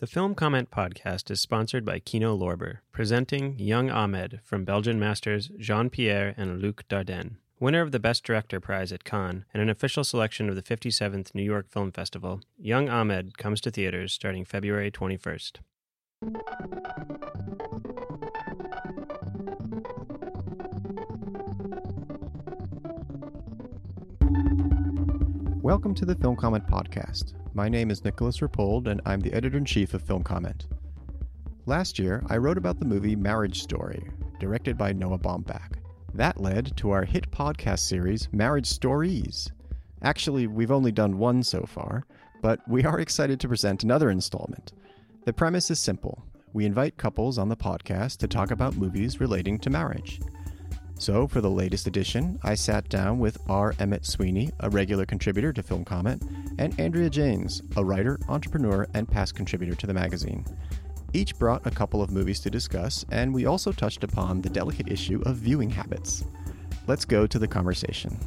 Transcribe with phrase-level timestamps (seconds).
[0.00, 5.50] The Film Comment podcast is sponsored by Kino Lorber, presenting Young Ahmed from Belgian masters
[5.58, 7.38] Jean Pierre and Luc Dardenne.
[7.58, 11.34] Winner of the Best Director prize at Cannes and an official selection of the 57th
[11.34, 15.56] New York Film Festival, Young Ahmed comes to theaters starting February 21st.
[25.68, 27.34] Welcome to the Film Comment Podcast.
[27.52, 30.66] My name is Nicolas Rapold, and I'm the editor in chief of Film Comment.
[31.66, 34.08] Last year, I wrote about the movie Marriage Story,
[34.40, 35.74] directed by Noah Baumbach.
[36.14, 39.52] That led to our hit podcast series, Marriage Stories.
[40.00, 42.06] Actually, we've only done one so far,
[42.40, 44.72] but we are excited to present another installment.
[45.26, 49.58] The premise is simple we invite couples on the podcast to talk about movies relating
[49.58, 50.18] to marriage.
[51.00, 53.72] So, for the latest edition, I sat down with R.
[53.78, 56.20] Emmet Sweeney, a regular contributor to Film Comment,
[56.58, 60.44] and Andrea Janes, a writer, entrepreneur, and past contributor to the magazine.
[61.12, 64.88] Each brought a couple of movies to discuss, and we also touched upon the delicate
[64.90, 66.24] issue of viewing habits.
[66.88, 68.18] Let's go to the conversation.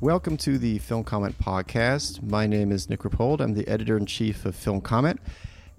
[0.00, 2.22] Welcome to the Film Comment Podcast.
[2.22, 3.42] My name is Nick Rapold.
[3.42, 5.20] I'm the editor in chief of Film Comment,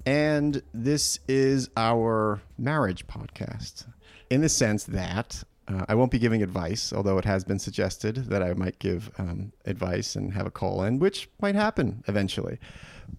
[0.05, 3.85] and this is our marriage podcast
[4.29, 8.15] in the sense that uh, I won't be giving advice, although it has been suggested
[8.29, 12.59] that I might give um, advice and have a call in, which might happen eventually.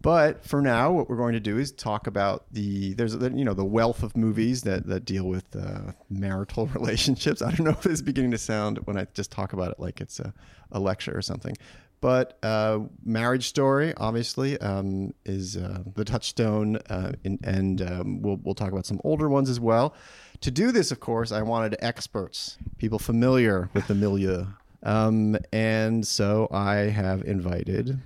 [0.01, 3.55] But for now, what we're going to do is talk about the there's you know
[3.55, 7.43] the wealth of movies that that deal with uh, marital relationships.
[7.43, 10.01] I don't know if it's beginning to sound when I just talk about it like
[10.01, 10.33] it's a,
[10.73, 11.57] a lecture or something.
[12.01, 18.37] But uh, Marriage Story, obviously, um, is uh, the touchstone, uh, in, and um, we'll,
[18.37, 19.95] we'll talk about some older ones as well.
[20.43, 24.47] To do this, of course, I wanted experts, people familiar with the milieu.
[24.83, 27.99] Um, and so I have invited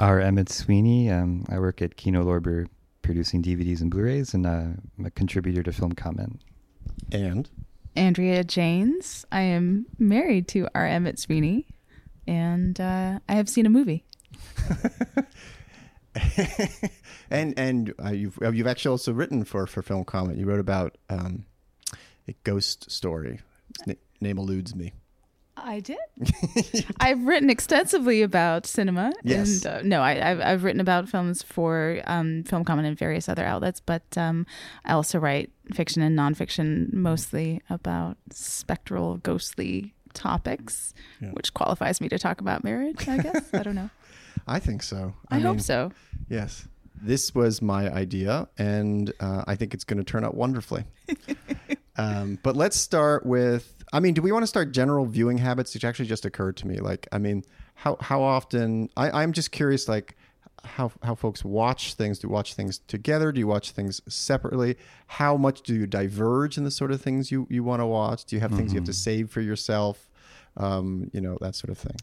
[0.00, 0.20] R.
[0.20, 1.10] Emmet Sweeney.
[1.10, 2.66] Um, I work at Kino Lorber
[3.02, 4.64] producing DVDs and Blu-rays, and uh,
[4.98, 6.40] I'm a contributor to Film Comment.
[7.12, 7.48] And
[7.94, 9.24] Andrea Janes.
[9.30, 10.86] I am married to R.
[10.86, 11.66] Emmet Sweeney,
[12.26, 14.04] and uh, I have seen a movie.
[17.30, 20.36] and and uh, you've uh, you've actually also written for for Film Comment.
[20.36, 21.46] You wrote about um,
[22.28, 23.40] a ghost story.
[23.86, 24.92] Na- name eludes me.
[25.58, 25.96] I did.
[27.00, 29.10] I've written extensively about cinema.
[29.22, 29.64] Yes.
[29.64, 33.26] And, uh, no, I, have I've written about films for um, Film Comment and various
[33.28, 34.44] other outlets, but um,
[34.84, 41.30] I also write fiction and nonfiction, mostly about spectral, ghostly topics, Yeah.
[41.30, 43.08] which qualifies me to talk about marriage.
[43.08, 43.90] I guess I don't know.
[44.46, 45.14] I think so.
[45.30, 45.90] I, hope mean, so.
[46.28, 46.68] Yes.
[47.02, 50.84] This was my idea, and uh, I think it's going to turn out wonderfully.
[51.98, 53.72] um, but let's start with.
[53.92, 55.74] I mean, do we want to start general viewing habits?
[55.74, 56.78] Which actually just occurred to me.
[56.78, 58.90] Like, I mean, how how often?
[58.96, 59.88] I, I'm just curious.
[59.88, 60.16] Like,
[60.64, 62.18] how how folks watch things.
[62.18, 63.32] Do you watch things together?
[63.32, 64.76] Do you watch things separately?
[65.06, 68.24] How much do you diverge in the sort of things you you want to watch?
[68.24, 70.10] Do you have things you have to save for yourself?
[70.56, 71.96] Um, you know that sort of thing.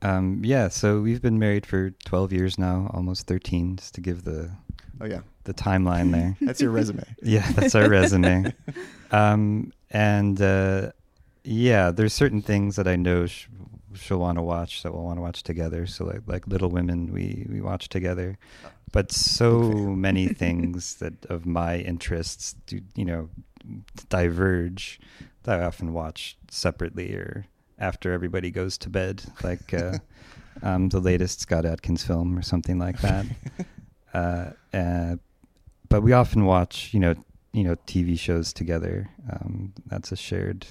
[0.00, 4.22] Um, yeah, so we've been married for 12 years now, almost 13, just to give
[4.22, 4.52] the
[5.00, 6.36] Oh yeah, the timeline there.
[6.46, 7.02] that's your resume.
[7.22, 8.52] yeah, that's our resume.
[9.10, 10.92] Um, and uh,
[11.42, 13.48] yeah, there's certain things that I know sh-
[13.94, 15.86] she'll want to watch that we'll want to watch together.
[15.86, 18.36] So like like Little Women, we we watch together.
[18.92, 23.30] But so many things that of my interests do you know
[24.10, 25.00] diverge
[25.44, 27.46] that I often watch separately or
[27.78, 29.96] after everybody goes to bed, like uh,
[30.62, 33.24] um, the latest Scott Adkins film or something like that.
[34.12, 35.16] uh, uh,
[35.88, 37.14] but we often watch, you know,
[37.52, 39.08] you know, TV shows together.
[39.30, 40.66] Um, that's a shared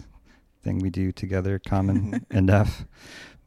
[0.63, 2.85] thing we do together, common enough.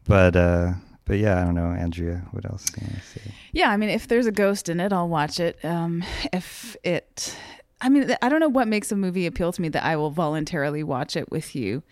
[0.05, 0.73] But uh,
[1.05, 2.23] but yeah, I don't know, Andrea.
[2.31, 3.35] What else do you want to say?
[3.53, 5.59] Yeah, I mean, if there's a ghost in it, I'll watch it.
[5.65, 7.37] Um, if it,
[7.83, 10.11] I mean, I don't know what makes a movie appeal to me that I will
[10.11, 11.83] voluntarily watch it with you.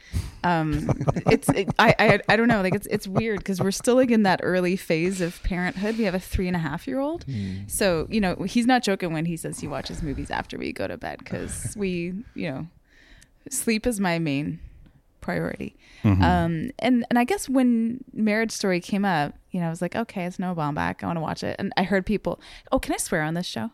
[0.45, 0.91] Um,
[1.27, 2.61] it's, it, I, I, I don't know.
[2.61, 5.97] Like, it's, it's weird because we're still like in that early phase of parenthood.
[5.97, 7.25] We have a three and a half year old,
[7.67, 10.87] so you know, he's not joking when he says he watches movies after we go
[10.87, 12.67] to bed because we, you know,
[13.51, 14.61] sleep is my main
[15.21, 15.77] priority.
[16.23, 19.97] Um, and and I guess when Marriage Story came up, you know, I was like,
[19.97, 21.03] okay, it's Noah Baumbach.
[21.03, 21.57] I want to watch it.
[21.59, 22.41] And I heard people,
[22.73, 23.71] oh, can I swear on this show?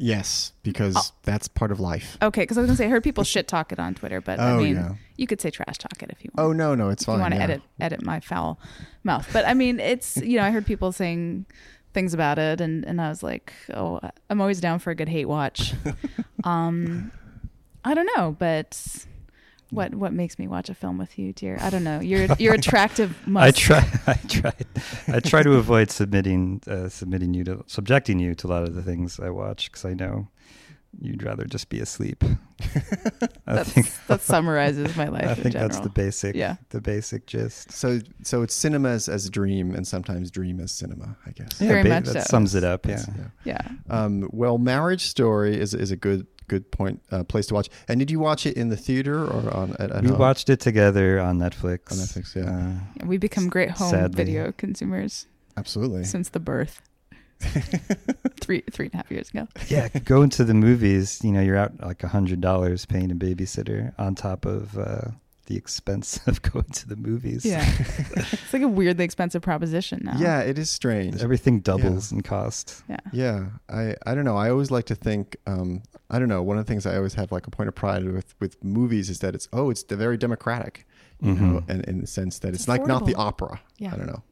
[0.00, 2.16] Yes, because that's part of life.
[2.22, 4.38] Okay, because I was gonna say I heard people shit talk it on Twitter, but
[4.38, 4.94] I Oh, mean, yeah.
[5.16, 6.48] you could say trash talk it if you want.
[6.48, 7.16] Oh no, no, it's if fine.
[7.16, 7.44] you want to yeah.
[7.44, 8.60] edit edit my foul
[9.02, 9.28] mouth.
[9.32, 11.46] But I mean, it's you know, I heard people saying
[11.94, 13.98] things about it, and and I was like, oh,
[14.30, 15.74] I'm always down for a good hate watch.
[16.44, 17.10] um,
[17.84, 19.04] I don't know, but
[19.70, 21.58] What what makes me watch a film with you, dear?
[21.60, 22.00] I don't know.
[22.00, 23.16] You're you're attractive.
[23.36, 23.86] I try.
[24.06, 24.52] I try.
[25.08, 28.74] I try to avoid submitting, uh, submitting you to, subjecting you to a lot of
[28.74, 30.28] the things I watch because I know
[31.00, 32.24] you'd rather just be asleep.
[33.46, 33.92] I That's, think.
[34.06, 35.68] that summarizes my life I in think general.
[35.68, 36.34] that's the basic.
[36.34, 36.56] Yeah.
[36.70, 37.70] The basic gist.
[37.70, 41.16] So so it's cinema as, as dream, and sometimes dream as cinema.
[41.26, 41.52] I guess.
[41.58, 42.30] Very ba- much that so.
[42.30, 42.86] sums it up.
[42.86, 43.04] Yeah.
[43.44, 43.60] Yeah.
[43.60, 43.68] yeah.
[43.90, 47.68] Um, well, Marriage Story is is a good good point uh, place to watch.
[47.88, 50.18] And did you watch it in the theater or on at, at we home?
[50.18, 51.92] watched it together on Netflix.
[51.92, 52.74] On Netflix, yeah.
[53.02, 54.16] Uh, We become great home Sadly.
[54.24, 56.04] video consumers Absolutely.
[56.04, 56.80] since the birth
[58.40, 59.46] three three and a half years ago.
[59.68, 63.14] yeah, going to the movies, you know, you're out like a hundred dollars paying a
[63.14, 65.10] babysitter on top of uh,
[65.48, 67.44] the expense of going to the movies.
[67.44, 67.64] Yeah,
[68.16, 70.16] it's like a weirdly expensive proposition now.
[70.18, 71.22] yeah, it is strange.
[71.22, 72.82] everything doubles in cost.
[72.88, 72.96] yeah.
[73.12, 74.36] Yeah, I, I don't know.
[74.36, 75.36] I always like to think.
[75.46, 76.42] Um, I don't know.
[76.42, 79.10] One of the things I always have like a point of pride with with movies
[79.10, 80.86] is that it's oh, it's very democratic,
[81.20, 81.68] you know, Mhm.
[81.70, 83.60] and in the sense that it's, It's like not the opera.
[83.78, 83.92] Yeah.
[83.92, 84.22] I don't know,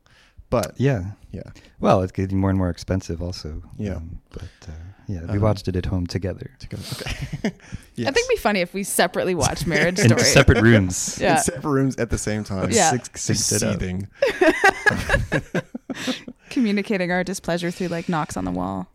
[0.50, 1.12] but Yeah.
[1.32, 1.43] yeah,
[1.81, 3.62] Well, it's getting more and more expensive, also.
[3.78, 3.96] Yeah.
[3.96, 4.72] Um, but uh,
[5.08, 6.78] yeah, we Um, watched it at home together to go.
[6.93, 7.10] Okay.
[7.44, 10.22] I think it'd be funny if we separately watched Marriage in Story.
[10.22, 11.19] separate rooms.
[11.20, 11.37] Yeah.
[11.38, 12.70] in separate rooms at the same time.
[12.70, 12.90] Yeah.
[12.90, 13.81] Six, Just synced it up.
[13.81, 14.08] seething.
[16.50, 18.88] communicating our displeasure through like knocks on the wall.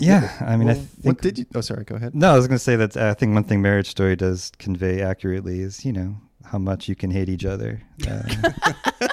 [0.00, 0.88] Yeah, I mean, I think.
[1.02, 1.46] what did you?
[1.56, 1.82] Oh, sorry.
[1.84, 2.14] Go ahead.
[2.14, 5.02] No, I was going to say that I think one thing Marriage Story does convey
[5.02, 7.82] accurately is, you know, how much you can hate each other.
[8.08, 9.07] Uh,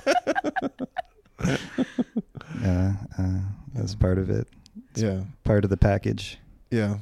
[2.64, 3.40] uh, uh,
[3.74, 4.48] that's part of it.
[4.96, 5.22] Yeah.
[5.44, 6.38] Part of the package.
[6.72, 6.98] Yeah.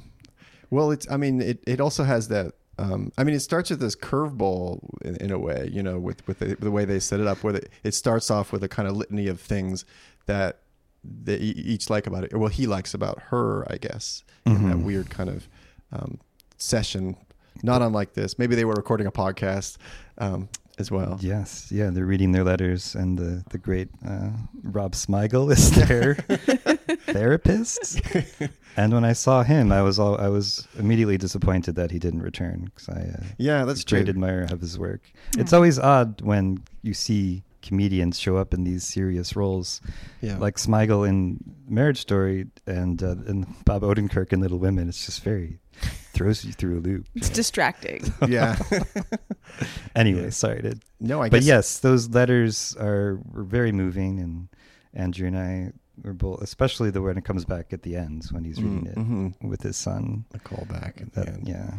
[0.69, 1.09] Well, it's.
[1.11, 2.53] I mean, it, it also has that.
[2.79, 6.25] Um, I mean, it starts with this curveball in, in a way, you know, with
[6.27, 8.87] with the, the way they set it up, where it starts off with a kind
[8.87, 9.85] of litany of things
[10.25, 10.59] that
[11.03, 12.35] they each like about it.
[12.35, 14.83] Well, he likes about her, I guess, in that Mhm.
[14.83, 15.47] weird kind of
[15.91, 16.19] um,
[16.57, 17.15] session.
[17.61, 18.39] Not unlike this.
[18.39, 19.77] Maybe they were recording a podcast
[20.17, 20.49] um,
[20.79, 21.17] as well.
[21.21, 24.29] Yes, yeah, they're reading their letters, and the the great uh,
[24.63, 26.15] Rob Smigel is their
[27.07, 28.01] therapist.
[28.75, 32.23] And when I saw him, I was all I was immediately disappointed that he didn't
[32.23, 34.09] return because I uh, Yeah, that's great true.
[34.09, 35.11] admirer of his work.
[35.33, 35.41] Mm.
[35.41, 39.79] It's always odd when you see comedians show up in these serious roles,
[40.21, 40.37] Yeah.
[40.39, 41.37] like Smigel in
[41.69, 44.89] Marriage Story and uh, and Bob Odenkirk in Little Women.
[44.89, 45.59] It's just very
[46.15, 47.05] throws you through a loop.
[47.13, 48.11] It's distracting.
[48.27, 48.57] yeah.
[49.95, 50.29] Anyway, Yeah.
[50.31, 51.45] sorry to no, I but guess.
[51.47, 54.47] yes, those letters are were very moving, and
[54.93, 55.71] Andrea and I
[56.03, 58.95] were both, especially the when it comes back at the end when he's reading it
[58.95, 59.33] Mhm.
[59.47, 60.25] with his son.
[60.33, 61.47] A callback at the That, end.
[61.47, 61.73] yeah,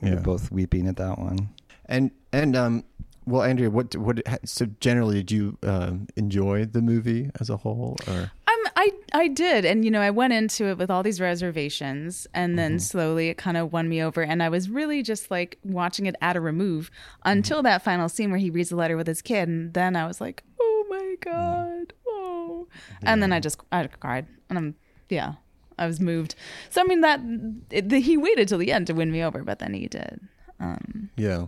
[0.00, 0.14] we Yeah.
[0.16, 1.50] were both weeping at that one.
[1.86, 2.84] And and um,
[3.26, 7.98] well, Andrea, what what so generally did you um, enjoy the movie as a whole,
[8.08, 8.30] or
[8.76, 12.58] I I did, and you know, I went into it with all these reservations, and
[12.58, 12.78] then mm-hmm.
[12.78, 16.16] slowly it kind of won me over, and I was really just like watching it
[16.20, 16.90] at a remove
[17.24, 17.64] until mm-hmm.
[17.64, 20.20] that final scene where he reads the letter with his kid, and then I was
[20.20, 21.30] like, oh my mm-hmm.
[21.30, 22.68] god, oh,
[23.02, 24.74] and then I just I cried, and I'm
[25.08, 25.34] yeah,
[25.78, 26.34] I was moved.
[26.68, 27.20] So I mean that
[27.70, 30.20] it, the, he waited till the end to win me over, but then he did.
[30.60, 31.46] Um, yeah,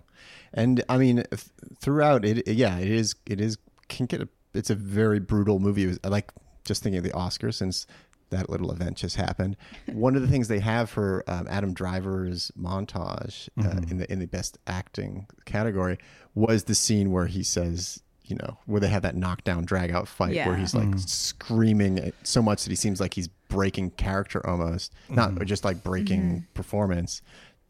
[0.55, 1.45] and I mean th-
[1.81, 3.59] throughout it, yeah, it is it is
[3.89, 5.85] can get a, it's a very brutal movie.
[5.85, 6.33] It was- like
[6.65, 7.87] just thinking of the Oscars since
[8.31, 9.57] that little event just happened.
[9.93, 13.91] One of the things they have for um, Adam Driver's montage uh, Mhm.
[13.91, 15.99] in the in the best acting category
[16.35, 18.01] was the scene where he says.
[18.25, 21.07] You know, where they have that knockdown, drag out fight where he's like Mhm.
[21.09, 25.45] screaming so much that he seems like he's breaking character almost, not Mhm.
[25.45, 26.45] just like breaking Mhm.
[26.55, 27.21] performance.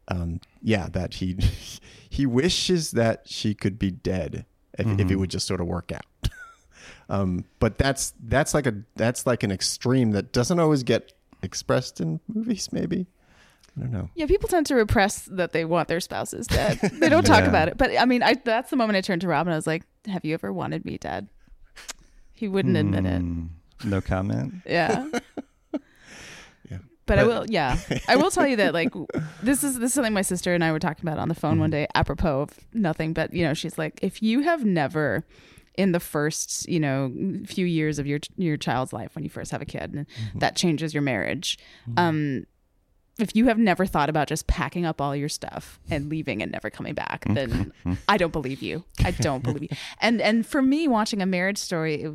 [0.07, 1.35] Um, yeah, that he
[2.09, 4.45] he wishes that she could be dead
[4.77, 5.19] if, if it Mhm.
[5.19, 6.05] would just sort of work out.
[7.13, 12.01] um, but that's that's like a that's like an extreme that doesn't always get expressed
[12.01, 12.69] in movies.
[12.71, 13.05] Maybe
[13.77, 14.09] I don't know.
[14.15, 16.79] Yeah, people tend to repress that they want their spouses dead.
[16.99, 17.49] They don't talk Yeah.
[17.49, 17.77] about it.
[17.77, 19.83] But I mean, I that's the moment I turned to Rob and I was like,
[20.07, 21.27] "Have you ever wanted me dead?"
[22.33, 23.21] He wouldn't admit it.
[23.21, 23.49] Mm,
[23.85, 24.55] No comment.
[24.65, 25.05] Yeah.
[26.69, 26.77] Yeah.
[27.05, 27.77] But I will, yeah,
[28.07, 28.93] I will tell you that like
[29.41, 31.59] this is this is something my sister and I were talking about on the phone
[31.59, 31.83] one Mm-hmm.
[31.83, 33.13] day, apropos of nothing.
[33.13, 35.25] But you know, she's like, if you have never,
[35.75, 37.11] in the first you know
[37.45, 40.39] few years of your your child's life when you first have a kid, and Mm-hmm.
[40.39, 41.57] that changes your marriage.
[41.97, 42.45] Um,
[43.19, 46.51] if you have never thought about just packing up all your stuff and leaving and
[46.51, 47.71] never coming back, then
[48.07, 48.85] I don't believe you.
[49.05, 49.69] I don't believe you.
[50.01, 52.13] And and for me, watching a marriage story, it,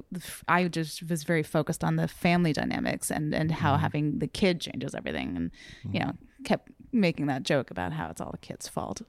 [0.49, 4.61] I just was very focused on the family dynamics and and how having the kid
[4.61, 5.51] changes everything, and
[5.95, 9.03] you know kept making that joke about how it's all the kid's fault.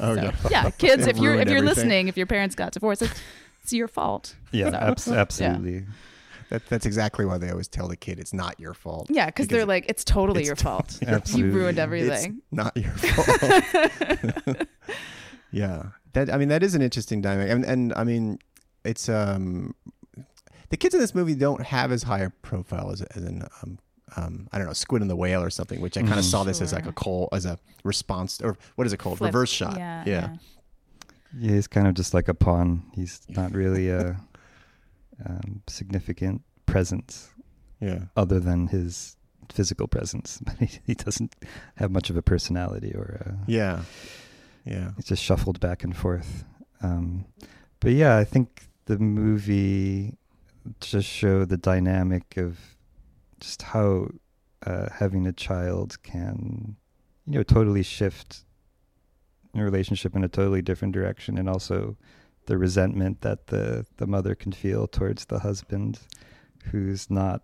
[0.00, 1.06] Oh So, yeah, yeah, kids.
[1.06, 1.64] If you're if you're everything.
[1.64, 3.04] listening, if your parents got divorced,
[3.62, 4.34] it's, it's your fault.
[4.50, 5.86] Yeah, So, abs- absolutely.
[6.50, 9.06] that, that's exactly why they always tell the kid it's not your fault.
[9.10, 10.98] Yeah, because they're like, it's totally it's your fault.
[11.06, 11.50] Absolutely.
[11.52, 12.42] You ruined It's everything.
[12.50, 14.68] not your fault.
[15.54, 18.38] Yeah, that I mean that is an interesting dynamic, and, and I mean
[18.84, 19.74] it's um
[20.70, 23.78] the kids in this movie don't have as high a profile as, as in um,
[24.16, 26.30] um I don't know Squid and the Whale or something, which I kind of Mhm.
[26.30, 29.28] saw this as like a call as a response or what is it called Flip.
[29.28, 29.76] reverse shot?
[29.76, 30.12] Yeah, yeah.
[30.12, 30.36] Yeah,
[31.40, 32.82] he's kind of just like a pawn.
[32.94, 34.20] He's not really a
[35.26, 37.30] um, significant presence
[37.80, 38.04] yeah.
[38.16, 39.16] other than his
[39.52, 40.40] physical presence.
[40.44, 41.34] But he, he doesn't
[41.76, 43.82] have much of a personality or a, Yeah.
[44.64, 44.92] Yeah.
[44.98, 46.44] it's just shuffled back and forth.
[46.82, 47.26] Um,
[47.80, 50.16] but yeah, I think the movie
[50.80, 52.58] just showed the dynamic of
[53.40, 54.08] just how
[54.64, 56.76] uh, having a child can,
[57.26, 58.44] you know, totally shift
[59.60, 61.96] relationship in a totally different direction, and also
[62.46, 66.00] the resentment that the the mother can feel towards the husband,
[66.70, 67.42] who's not,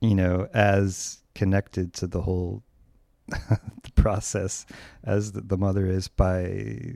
[0.00, 2.62] you know, as connected to the whole
[3.28, 4.64] the process
[5.04, 6.94] as the, the mother is by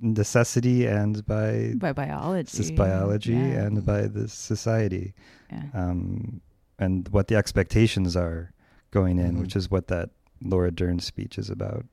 [0.00, 3.64] necessity and by by biology, this biology Yeah.
[3.66, 5.14] and by the society
[5.50, 5.64] Yeah.
[5.74, 6.40] um,
[6.78, 8.52] and what the expectations are
[8.90, 9.40] going in, Mhm.
[9.40, 10.10] which is what that
[10.42, 11.86] Laura Dern speech is about,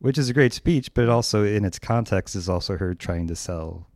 [0.00, 3.36] which is a great speech, but also in its context is also her trying to
[3.36, 3.86] sell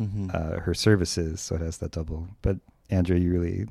[0.00, 0.32] Mhm.
[0.34, 2.28] uh, her services, so it has that double.
[2.42, 2.58] But
[2.90, 3.66] Andrea, you really,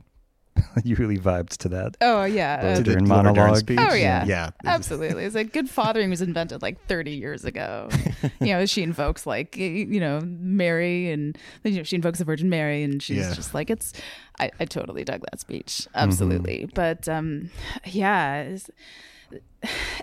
[0.83, 1.95] you really vibed to that.
[2.01, 3.57] Oh yeah, Laura uh, Did Dern the monologue.
[3.57, 3.79] speech?
[3.79, 4.25] Oh, yeah.
[4.25, 4.49] Yeah.
[4.65, 5.23] absolutely.
[5.23, 7.87] It's like good fathering was invented like 30 years ago.
[8.41, 12.49] you know, she invokes like you know Mary, and you know, she invokes the Virgin
[12.49, 13.33] Mary, and she's Yeah.
[13.33, 13.93] just like it's.
[14.39, 16.69] I, I totally dug that speech, absolutely.
[16.73, 17.49] But um,
[17.85, 18.57] yeah.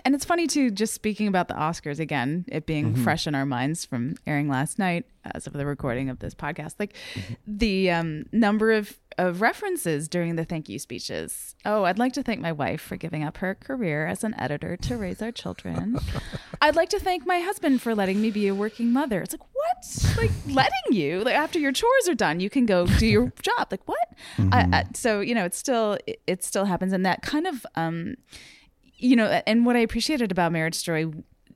[0.03, 3.03] And it's funny too, just speaking about the Oscars again, it being Mhm.
[3.03, 6.75] fresh in our minds from airing last night as of the recording of this podcast,
[6.77, 6.93] like
[7.47, 11.55] the um, number of, of references during the thank you speeches.
[11.65, 14.77] Oh, I'd like to thank my wife for giving up her career as an editor
[14.77, 15.97] to raise our children.
[16.61, 19.21] I'd like to thank my husband for letting me be a working mother.
[19.21, 20.17] It's like, what?
[20.17, 23.69] Like letting you, like after your chores are done, you can go do your job.
[23.71, 24.07] Like what?
[24.37, 26.93] I, I, so, you know, it still, it, it still happens.
[26.93, 28.15] And that kind of, um,
[28.97, 31.11] you know, and what I appreciated about Marriage Story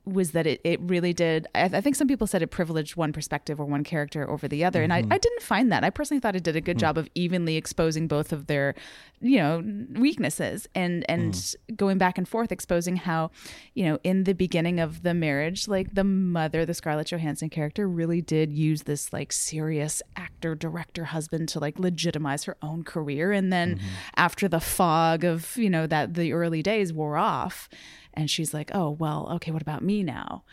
[0.06, 1.46] was that it, it really did.
[1.54, 4.64] I, I think some people said it privileged one perspective or one character over the
[4.64, 5.12] other, and I, mm-hmm.
[5.12, 5.84] I didn't find that.
[5.84, 6.80] I personally thought it did a good mm.
[6.80, 8.74] job of evenly exposing both of their,
[9.20, 11.76] you know, weaknesses and and mm.
[11.76, 13.30] going back and forth, exposing how,
[13.74, 17.88] you know, in the beginning of the marriage, like the mother, the Scarlett Johansson character,
[17.88, 23.32] really did use this like serious actor, director, husband to like legitimize her own career,
[23.32, 23.86] and then mm-hmm.
[24.16, 27.68] after the fog of you know that the early days wore off
[28.14, 30.44] and she's like oh well okay what about me now?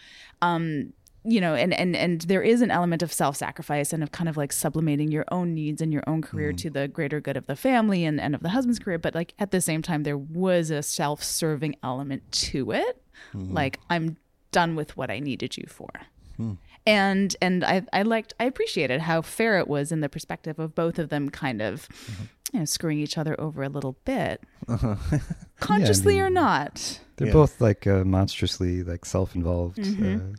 [0.42, 4.30] Um you know and and and there is an element of self-sacrifice and of kind
[4.30, 6.58] of like sublimating your own needs and your own career mm-hmm.
[6.58, 8.98] to the greater good of the family and, and of the husband's career.
[8.98, 13.02] But like at the same time there was a self-serving element to it.
[13.34, 13.54] Mm-hmm.
[13.54, 14.18] Like i'm
[14.52, 15.90] done with what i needed you for.
[16.38, 16.54] Hmm.
[16.86, 20.74] And and I, I liked I appreciated how fair it was in the perspective of
[20.74, 22.24] both of them kind of mm-hmm.
[22.54, 24.42] You know screwing each other over a little bit
[25.60, 27.34] consciously or mean- not They're Yeah.
[27.34, 29.78] both like uh, monstrously like self-involved.
[29.78, 30.36] Mhm.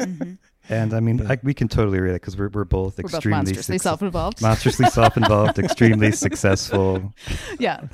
[0.00, 0.36] Uh,
[0.70, 3.38] And I mean, I, we can totally relate because we're we're both we're both extremely
[3.38, 7.14] monstrously suc- self-involved monstrously self-involved, extremely successful.
[7.58, 7.86] yeah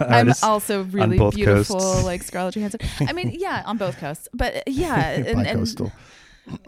[0.00, 2.04] I'm also really beautiful coasts.
[2.04, 5.92] like Scarlett Johansson I mean yeah on both coasts but yeah and, and Bi-coastal.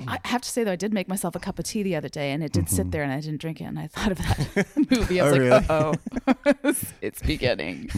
[0.06, 2.08] I have to say though I did make myself a cup of tea the other
[2.08, 2.90] day and it did sit Mhm.
[2.92, 5.36] there and I didn't drink it and I thought of that movie I was Oh,
[5.36, 5.66] like really?
[5.68, 7.90] oh it's beginning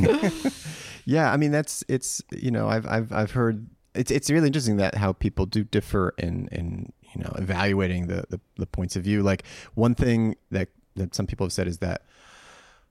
[1.04, 4.76] Yeah, I mean that's it's you know I've I've I've heard it's it's really interesting
[4.78, 9.04] that how people do differ in in you know evaluating the the, the points of
[9.04, 9.22] view.
[9.22, 12.02] Like one thing that that some people have said is that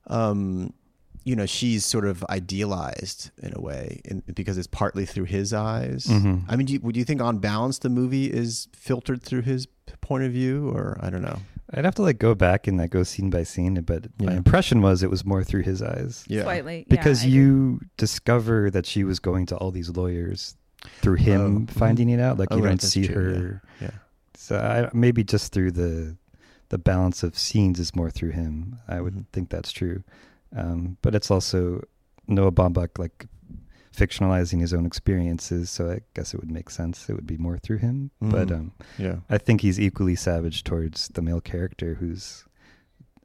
[0.07, 0.73] um
[1.25, 5.51] you know she's sort of idealized in a way in, because it's partly through his
[5.53, 6.05] eyes.
[6.05, 6.45] Mhm.
[6.47, 9.67] I mean, do you, would you think on balance the movie is filtered through his
[10.01, 11.39] point of view, or I don't know?
[11.73, 14.81] I'd have to like go back and like go scene by scene, but my impression
[14.81, 16.23] was it was more through his eyes.
[16.27, 17.37] Yeah, slightly because I agree.
[17.39, 20.55] you discover that she was going to all these lawyers
[21.01, 21.69] through him Oh, mhm.
[21.71, 22.37] finding it out.
[22.37, 23.61] Like Oh, you right, don't see true, her.
[23.81, 23.91] Yeah.
[24.35, 26.15] So I, maybe just through the
[26.69, 28.77] the balance of scenes is more through him.
[28.87, 29.25] I would Mhm.
[29.33, 30.03] think that's true.
[30.55, 31.83] Um, but it's also
[32.27, 33.27] Noah Baumbach like
[33.95, 35.69] fictionalizing his own experiences.
[35.69, 37.09] So I guess it would make sense.
[37.09, 38.11] It would be more through him.
[38.21, 38.55] But Mhm.
[38.55, 39.17] um, Yeah.
[39.29, 42.43] I think he's equally savage towards the male character who's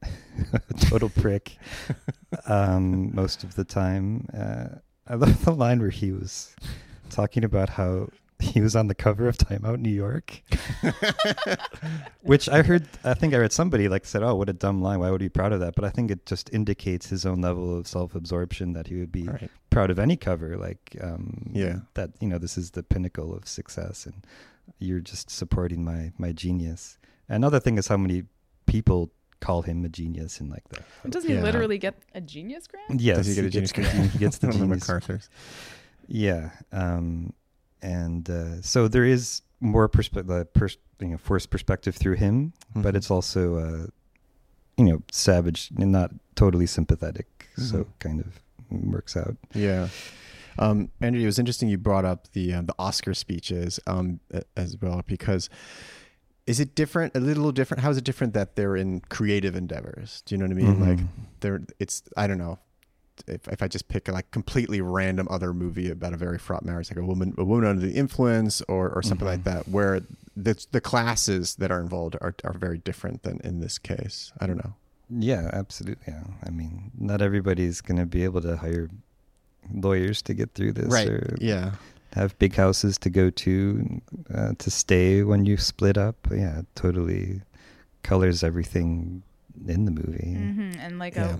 [0.52, 1.56] a total prick
[2.46, 4.26] um, most of the time.
[4.32, 6.54] Uh, I love the line where he was
[7.10, 8.08] talking about how
[8.52, 10.42] he was on the cover of Time Out New York,
[12.22, 15.00] which I heard, I think I read somebody like said, oh, what a dumb line.
[15.00, 15.74] Why would he be proud of that?
[15.74, 19.12] But I think it just indicates his own level of self absorption that he would
[19.12, 19.50] be Right.
[19.70, 21.80] proud of any cover like um Yeah.
[21.94, 24.24] that you know this is the pinnacle of success and
[24.78, 26.98] you're just supporting my my genius.
[27.28, 28.24] Another thing is how many
[28.66, 30.82] people call him a genius in like that.
[31.10, 31.42] Doesn't he Yeah.
[31.42, 33.00] literally get a genius grant?
[33.00, 34.10] Yes, Does he get a gets genius the grant?
[34.12, 34.88] He gets the One of the genius.
[34.88, 35.28] MacArthur's.
[36.12, 37.32] Yeah, um,
[37.82, 42.94] and uh, so there is more perspective, pers- you know, forced perspective through him, but
[42.94, 42.98] Mhm.
[42.98, 43.86] it's also, uh,
[44.76, 47.48] you know, savage and not totally sympathetic.
[47.56, 47.86] So Mhm.
[47.98, 49.36] kind of works out.
[49.54, 49.88] Yeah.
[50.58, 54.20] Um, Andrea, it was interesting you brought up the uh, the Oscar speeches um,
[54.56, 55.48] as well because
[56.46, 57.14] is it different?
[57.16, 57.82] A little different?
[57.82, 60.22] How is it different that they're in creative endeavors?
[60.26, 60.80] Do you know what I mean?
[60.80, 61.08] Like Mhm.
[61.40, 62.58] they're it's I don't know.
[63.26, 66.64] If, if I just pick a like completely random other movie about a very fraught
[66.64, 69.44] marriage, like a woman a woman under the influence or or something like Mhm.
[69.44, 70.00] that, where
[70.36, 74.32] the the classes that are involved are are very different than in this case.
[74.40, 74.74] I don't know.
[75.10, 76.04] Yeah, absolutely.
[76.06, 78.88] Yeah, I mean, not everybody's going to be able to hire
[79.72, 81.72] lawyers to get through this, or Yeah.
[82.14, 84.00] have big houses to go to
[84.32, 86.16] uh, to stay when you split up.
[86.30, 87.42] Yeah, totally
[88.02, 89.22] colors everything
[89.66, 90.34] in the movie.
[90.34, 91.36] hmm And like Yeah.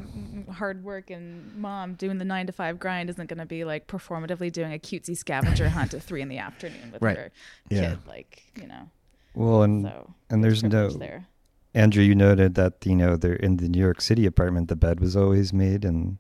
[0.49, 3.87] a hard working mom doing the nine to five grind isn't going to be like
[3.87, 7.17] performatively doing a cutesy scavenger hunt at three in the afternoon with Right.
[7.17, 7.31] her
[7.71, 7.91] Yeah.
[7.91, 7.99] kid.
[8.07, 8.91] Like, you know,
[9.35, 11.27] Well, and so and there's no there.
[11.75, 12.07] Andrea.
[12.07, 14.69] You noted that you know they're in the New York City apartment.
[14.69, 16.19] The bed was always made, and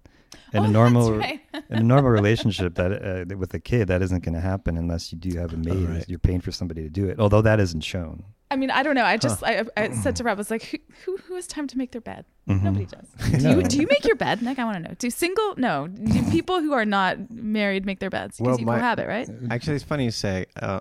[0.52, 1.40] in oh, a normal right.
[1.70, 2.92] in a normal relationship that
[3.32, 5.88] uh, with a kid that isn't going to happen unless you do have a maid.
[5.88, 6.04] right.
[6.08, 8.22] You're paying for somebody to do it, although that isn't shown.
[8.52, 9.04] I mean, I don't know.
[9.04, 11.66] I just I, I said to Rob, I was like, who, who who has time
[11.68, 12.24] to make their bed?
[12.48, 12.62] Mhm.
[12.62, 13.06] Nobody does.
[13.42, 14.58] Do you do you make your bed, Nick?
[14.58, 14.94] I want to know.
[14.98, 15.54] Do single?
[15.56, 15.86] No.
[15.86, 18.38] Do people who are not married make their beds?
[18.38, 19.28] Because Well, you my- cohabit, right?
[19.50, 20.46] Actually, it's funny you say.
[20.60, 20.80] Uh,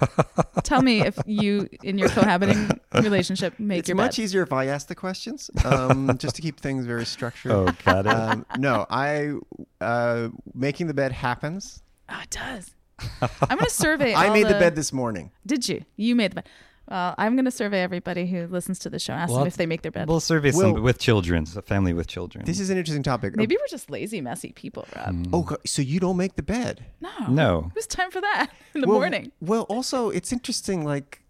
[0.64, 4.66] Tell me if you in your cohabiting relationship make it's your much easier if I
[4.66, 7.52] ask the questions, um, just to keep things very structured.
[7.52, 8.10] Oh, got it.
[8.12, 9.34] Um, no, I
[9.82, 11.82] uh, making the bed happens.
[12.08, 12.74] Oh, it does.
[13.20, 14.14] I'm going to survey.
[14.14, 15.30] I all made the bed this morning.
[15.46, 15.84] Did you?
[15.96, 16.48] You made the bed.
[16.90, 19.12] Well, I'm going to survey everybody who listens to the show.
[19.12, 20.08] Ask Well, them if they make their bed.
[20.08, 22.44] We'll survey Well- some with children, a family with children.
[22.44, 23.36] This is an interesting topic.
[23.36, 25.14] Maybe we're just lazy, messy people, Rob.
[25.14, 25.28] Mm.
[25.32, 26.84] Oh, so you don't make the bed?
[27.00, 27.10] No.
[27.28, 27.70] No.
[27.74, 29.30] Who's time for that in the well, morning?
[29.40, 30.84] Well, also it's interesting.
[30.84, 31.22] Like,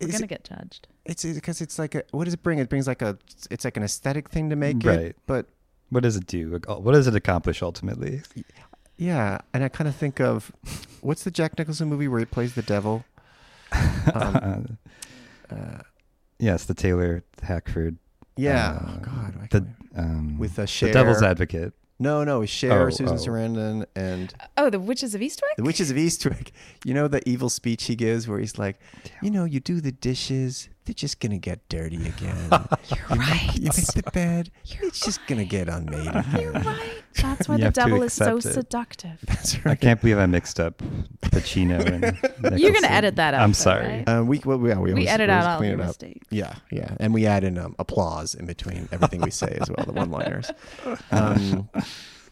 [0.00, 0.88] We're going to get judged.
[1.04, 2.58] it's because it's like a what does it bring?
[2.58, 3.16] It brings like a
[3.50, 4.88] it's like an aesthetic thing to make it.
[4.88, 5.16] Right.
[5.26, 5.46] But
[5.90, 6.60] What does it do?
[6.66, 8.22] What does it accomplish ultimately?
[8.96, 10.50] yeah, and I kind of think of
[11.02, 13.04] what's the Jack Nicholson movie where he plays the devil?
[14.14, 14.78] Um,
[15.50, 15.78] uh,
[16.38, 17.96] yes, the Taylor Hackford.
[18.36, 18.78] yeah.
[18.80, 19.34] Uh, oh God.
[19.42, 20.88] I the um, with a Cher.
[20.88, 21.72] the Devil's Advocate.
[22.00, 23.20] No, no, it's Cher, Oh, Susan oh.
[23.20, 25.54] Sarandon, and Oh, the Witches of Eastwick?
[25.56, 26.50] the Witches of Eastwick.
[26.84, 28.78] You know the evil speech he gives where he's like,
[29.22, 32.36] you know, you do the dishes, they're just gonna get dirty again.
[32.50, 33.50] You're You right.
[33.54, 37.02] you make the bed, You're it's just gonna get unmade You're right.
[37.22, 38.60] That's why You the have to devil is so accept it.
[38.60, 39.18] seductive.
[39.26, 39.80] That's I right.
[39.80, 40.82] can't believe I mixed up
[41.22, 42.58] Pacino and Nicholson.
[42.58, 43.86] You're gonna edit that out, I'm though, sorry.
[43.86, 44.08] right?
[44.08, 45.88] Um, we well, yeah, we, We always, edit always out all clean your it up.
[45.88, 46.26] mistakes.
[46.30, 49.86] Yeah, yeah, and we add in um, applause in between everything we say as well,
[49.86, 50.50] the one-liners.
[51.10, 51.68] Um,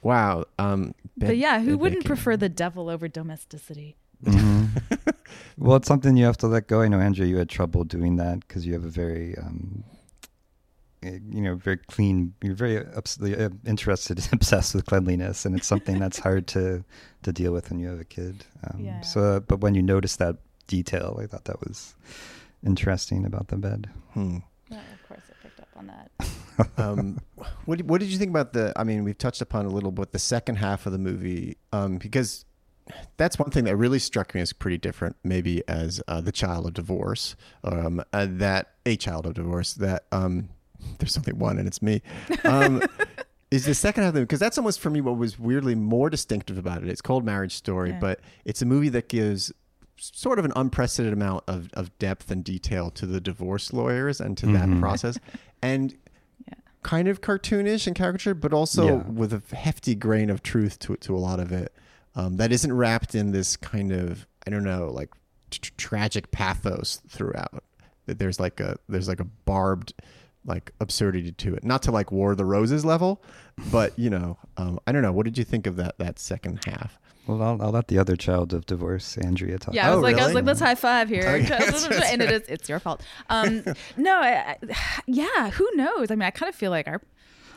[0.02, 0.44] wow.
[0.58, 2.06] Um, But bed- yeah, who bed wouldn't making.
[2.08, 3.96] prefer the devil over domesticity?
[4.24, 4.68] Mhm.
[5.58, 6.80] well, it's something you have to let go.
[6.82, 9.84] I know, Andrea, you had trouble doing that because you have a very, um,
[11.02, 12.34] eh, you know, very clean.
[12.42, 16.84] You're very obs- uh, interested and obsessed with cleanliness, and it's something that's hard to
[17.22, 18.44] to deal with when you have a kid.
[18.64, 19.00] Um, Yeah.
[19.02, 21.94] So, uh, but when you notice that detail, I thought that was
[22.64, 23.90] interesting about the bed.
[24.14, 24.38] Hmm.
[24.70, 26.10] Yeah, of course I picked up on that.
[26.78, 27.18] um,
[27.64, 28.72] what did- what did you think about the?
[28.76, 31.98] I mean, we've touched upon a little bit the second half of the movie, um,
[31.98, 32.44] because
[33.16, 36.66] that's one thing that really struck me as pretty different, maybe as uh, the child
[36.66, 39.74] of divorce, um, uh, that a child of divorce.
[39.74, 40.48] That um,
[40.98, 42.02] there's only one, and it's me.
[42.44, 42.82] Um,
[43.50, 46.08] is the second half of the because that's almost for me what was weirdly more
[46.10, 46.88] distinctive about it.
[46.88, 47.98] It's called Marriage Story, Yeah.
[48.00, 49.52] but it's a movie that gives
[49.98, 54.36] sort of an unprecedented amount of, of depth and detail to the divorce lawyers and
[54.38, 54.80] to that Mhm.
[54.80, 55.18] process.
[55.62, 55.94] And
[56.48, 56.54] Yeah.
[56.82, 59.02] kind of cartoonish and caricature, but also Yeah.
[59.06, 61.72] with a hefty grain of truth to to a lot of it.
[62.14, 65.10] Um, that isn't wrapped in this kind of I don't know like
[65.50, 67.62] t- tragic pathos throughout.
[68.06, 69.94] That there's like a there's like a barbed
[70.44, 71.62] like absurdity to it.
[71.64, 73.22] Not to like War of the Roses level,
[73.70, 75.12] but you know, um, I don't know.
[75.12, 76.98] What did you think of that that second half?
[77.28, 79.72] Well, I'll, I'll let the other child of divorce, Andrea, talk.
[79.74, 82.10] Yeah, I Oh, was like, I was like, let's high five here, Okay, that's- that's
[82.10, 83.00] and it is, it's your fault.
[83.30, 83.62] Um,
[83.96, 86.10] no, I, I, yeah, who knows?
[86.10, 87.00] I mean, I kind of feel like our,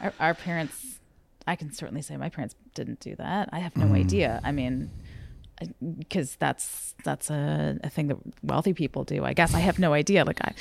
[0.02, 0.95] our, our parents.
[1.48, 3.50] I can certainly say my parents didn't do that.
[3.52, 3.96] I have no Mm.
[4.04, 4.42] idea.
[4.44, 4.90] I mean,
[6.00, 9.24] because that's that's a, a thing that wealthy people do.
[9.24, 10.26] I guess I have no idea.
[10.26, 10.54] Like I,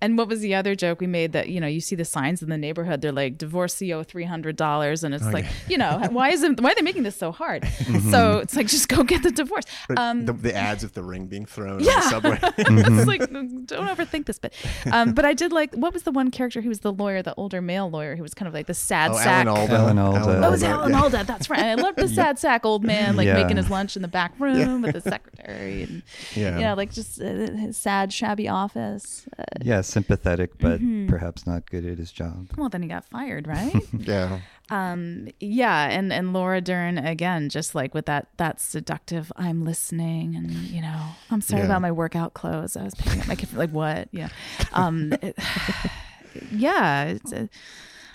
[0.00, 2.42] And what was the other joke we made that, you know, you see the signs
[2.42, 6.60] in the neighborhood, they're like divorceo $300 and it's Oh, like, you know, why isn't
[6.60, 7.66] why are they making this so hard?
[8.10, 9.64] So it's like just go get the divorce.
[9.96, 11.92] Um the, the ads of the ring being thrown yeah.
[11.92, 12.38] on the subway.
[12.58, 14.52] it's like don't overthink this But,
[14.92, 17.34] Um, but I did like what was the one character who was the lawyer, the
[17.36, 19.46] older male lawyer who was kind of like the sad oh, sack.
[19.46, 19.72] Alan Alda.
[19.74, 20.20] Alan Alda.
[20.44, 21.02] Oh, it was Alan yeah.
[21.02, 21.24] Alda.
[21.24, 21.60] That's right.
[21.64, 23.34] I love the sad sack old man, like Yeah.
[23.34, 26.02] making his lunch in the back room with his secretary, and
[26.34, 26.58] Yeah.
[26.58, 29.26] you know, like just uh, his sad, shabby office.
[29.38, 31.08] Uh, Yeah, sympathetic, but Mhm.
[31.08, 32.48] perhaps not good at his job.
[32.56, 33.74] well, then he got fired, right?
[33.96, 34.40] Yeah.
[34.70, 40.34] um, yeah, and and Laura Dern again, just like with that that seductive, I'm listening,
[40.36, 41.66] and you know, I'm sorry Yeah.
[41.66, 42.76] about my workout clothes.
[42.76, 43.52] I was picking up my kid.
[43.54, 44.08] Like what?
[44.12, 44.28] Yeah,
[44.72, 45.38] um, it-
[46.50, 47.04] yeah.
[47.04, 47.46] It's, uh,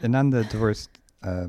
[0.02, 0.90] And on the divorced
[1.24, 1.48] uh,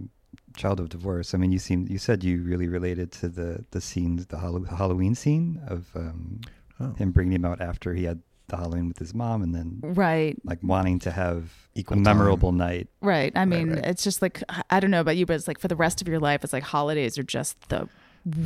[0.57, 3.81] child of divorce, I mean, you seem you said you really related to the the
[3.81, 6.41] scenes, the Hallow- Halloween scene of um,
[6.81, 6.95] Oh.
[6.95, 8.21] him bringing him out after he had
[8.53, 10.37] the Halloween with his mom, and then right.
[10.45, 12.89] like wanting to have Equal a memorable night.
[13.01, 13.33] Right.
[13.35, 13.85] I mean, right.
[13.85, 16.07] it's just like I don't know about you, but it's like for the rest of
[16.07, 17.89] your life, it's like holidays are just the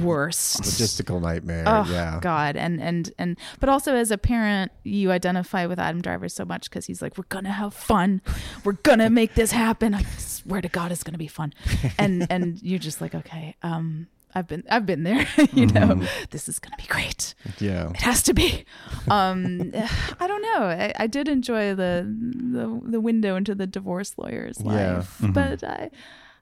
[0.01, 0.63] worst.
[0.63, 1.65] Logistical nightmare.
[1.67, 2.19] Oh yeah.
[2.23, 6.45] God, and and and but also as a parent, you identify with Adam Driver so
[6.45, 8.23] much because he's like, we're gonna have fun,
[8.65, 9.95] we're gonna make this happen.
[9.95, 11.53] I swear to God, it's gonna be fun,
[11.99, 16.25] and and you're just like, okay, um, I've been I've been there, you know, Mm-hmm.
[16.31, 17.35] this is gonna be great.
[17.59, 17.91] Yeah.
[17.91, 18.65] It has to be.
[19.09, 19.73] Um,
[20.21, 20.63] I don't know.
[20.65, 22.05] I, I did enjoy the,
[22.53, 24.97] the the window into the divorce lawyer's Yeah.
[24.97, 25.33] life, Mhm.
[25.33, 25.91] but I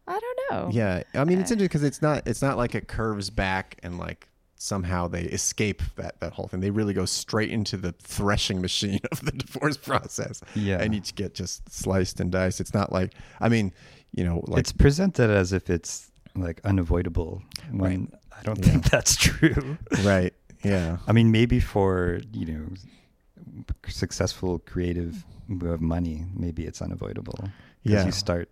[0.07, 0.71] I don't know.
[0.73, 3.97] Yeah, I mean it's interesting because it's not it's not like it curves back and
[3.99, 6.61] like somehow they escape that that whole thing.
[6.61, 10.41] They really go straight into the threshing machine of the divorce process.
[10.55, 10.81] Yeah.
[10.83, 12.61] and each get just sliced and diced.
[12.61, 13.73] It's not like I mean,
[14.13, 18.65] you know, like it's presented as if it's like unavoidable when I don't Yeah.
[18.73, 19.79] think that's true.
[20.03, 22.67] right, yeah, I mean, maybe for you know
[23.89, 27.35] successful creative who have money, maybe it's unavoidable.
[27.39, 27.51] 'Cause
[27.83, 28.49] yeah, you start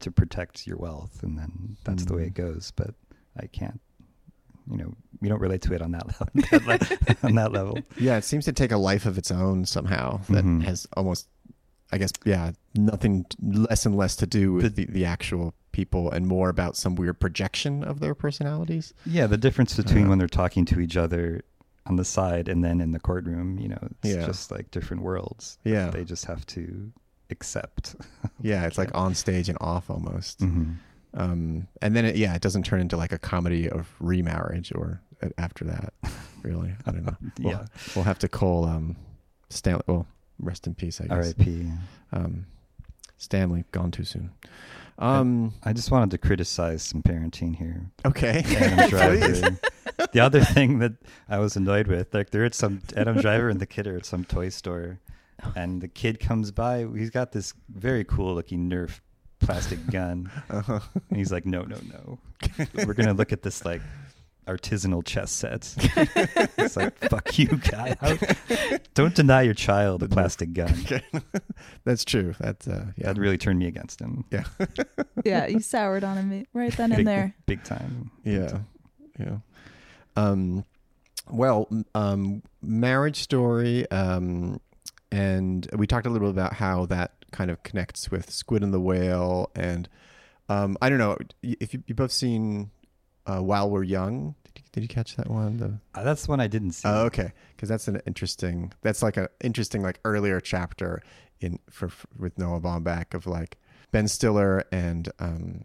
[0.00, 2.26] to protect your wealth, and then that's the way Mm.
[2.28, 2.72] it goes.
[2.74, 2.94] But
[3.36, 3.80] I can't,
[4.70, 7.16] you know, we don't relate to it on that level.
[7.22, 7.78] on that level.
[7.98, 8.16] yeah.
[8.16, 10.62] It seems to take a life of its own somehow that Mhm.
[10.64, 11.28] has almost,
[11.92, 16.26] I guess, yeah, nothing less and less to do with the, the actual people and
[16.26, 18.92] more about some weird projection of their personalities.
[19.06, 21.42] Yeah, the difference between Uh, when they're talking to each other
[21.86, 24.26] on the side and then in the courtroom, you know, it's Yeah.
[24.26, 25.58] just like different worlds.
[25.64, 26.92] Yeah, They just have to
[27.30, 27.96] accept.
[28.40, 28.66] yeah.
[28.66, 30.40] It's like on stage and off almost.
[30.40, 30.76] Mhm.
[31.14, 35.00] um, and then it, yeah, it doesn't turn into like a comedy of remarriage or
[35.22, 35.92] uh, after that.
[36.42, 37.16] Really, I don't know.
[37.40, 37.64] We'll, Yeah.
[37.94, 38.96] we'll have to call um,
[39.50, 39.82] Stanley.
[39.86, 40.06] Well,
[40.38, 41.34] rest in peace, I guess.
[41.38, 41.70] R.I.P.
[42.12, 42.46] Um,
[43.18, 44.30] Stanley gone too soon.
[45.02, 47.90] Um, I just wanted to criticize some parenting here.
[48.04, 48.44] okay.
[48.56, 49.58] Adam Driver.
[50.12, 50.92] the other thing that
[51.28, 54.06] I was annoyed with, like they're at some Adam Driver and the kid are at
[54.06, 55.00] some toy store,
[55.56, 56.86] and the kid comes by.
[56.96, 59.00] He's got this very cool looking Nerf
[59.40, 60.78] plastic gun, Uh-huh.
[61.10, 62.18] and he's like, "No, no, no,
[62.86, 63.82] we're gonna look at this like
[64.46, 65.76] artisanal chess sets.
[66.58, 67.96] it's like, "Fuck you, guy!
[68.94, 71.02] Don't deny your child a plastic gun." Okay.
[71.84, 72.34] That's true.
[72.40, 73.12] That's uh, yeah.
[73.12, 74.24] That really turned me against him.
[74.30, 74.44] yeah.
[75.24, 77.34] Yeah, you soured on him right then Big, and there.
[77.46, 78.10] big time.
[78.24, 78.66] Big Yeah, time.
[79.18, 79.36] yeah.
[80.16, 80.64] Um,
[81.30, 83.88] well, um, marriage story.
[83.90, 84.60] Um,
[85.12, 88.74] and we talked a little bit about how that kind of connects with Squid and
[88.74, 89.88] the Whale, and
[90.48, 92.70] um, I don't know if you, you both seen
[93.26, 94.34] uh, While We're Young.
[94.44, 95.56] Did you, did you catch that one?
[95.58, 96.88] The, Uh, that's one I didn't see.
[96.88, 98.72] oh, okay, because that's an interesting.
[98.82, 101.02] That's like an interesting, like earlier chapter
[101.40, 103.58] in for, for with Noah Baumbach of like
[103.90, 105.64] Ben Stiller and um,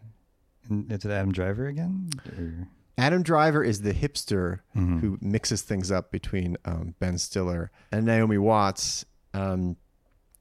[0.70, 2.10] And Is it Adam Driver again?
[2.36, 2.68] Or?
[2.96, 5.00] Adam Driver is the hipster Mhm.
[5.00, 9.04] who mixes things up between um, Ben Stiller and Naomi Watts.
[9.34, 9.76] Um,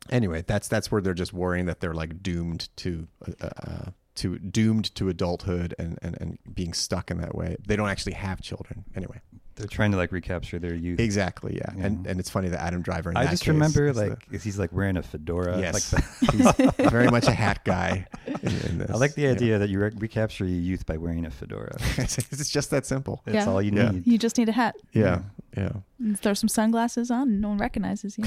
[0.10, 3.08] anyway, that's that's where they're just worrying that they're like doomed to
[3.42, 7.56] uh, uh, to doomed to adulthood and, and and being stuck in that way.
[7.68, 9.22] They don't actually have children anyway.
[9.56, 11.00] They're trying to like recapture their youth.
[11.00, 11.72] Exactly, yeah.
[11.84, 12.12] And Yeah.
[12.12, 13.10] and it's funny that Adam Driver.
[13.10, 15.58] In I that just case remember is the- like is he's like wearing a fedora.
[15.60, 15.74] Yes.
[15.94, 18.06] Like the- he's very much a hat guy.
[18.28, 18.36] In,
[18.70, 18.92] in this.
[18.92, 19.32] I like the yeah.
[19.32, 21.76] idea that you re- recapture your youth by wearing a fedora.
[21.98, 23.22] it's just that simple.
[23.26, 23.52] That's Yeah.
[23.52, 23.90] all you Yeah.
[23.92, 24.06] need.
[24.06, 24.76] You just need a hat.
[24.94, 25.22] Yeah,
[25.56, 25.72] yeah.
[26.00, 28.26] And throw some sunglasses on, and no one recognizes you.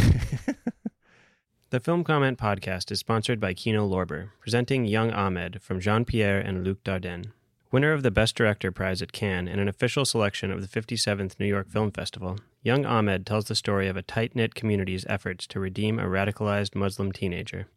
[1.70, 6.40] The Film Comment podcast is sponsored by Kino Lorber, presenting Young Ahmed from Jean Pierre
[6.40, 7.26] and Luc Dardenne.
[7.70, 11.38] Winner of the Best Director prize at Cannes and an official selection of the 57th
[11.38, 15.46] New York Film Festival, Young Ahmed tells the story of a tight knit community's efforts
[15.46, 17.68] to redeem a radicalized Muslim teenager.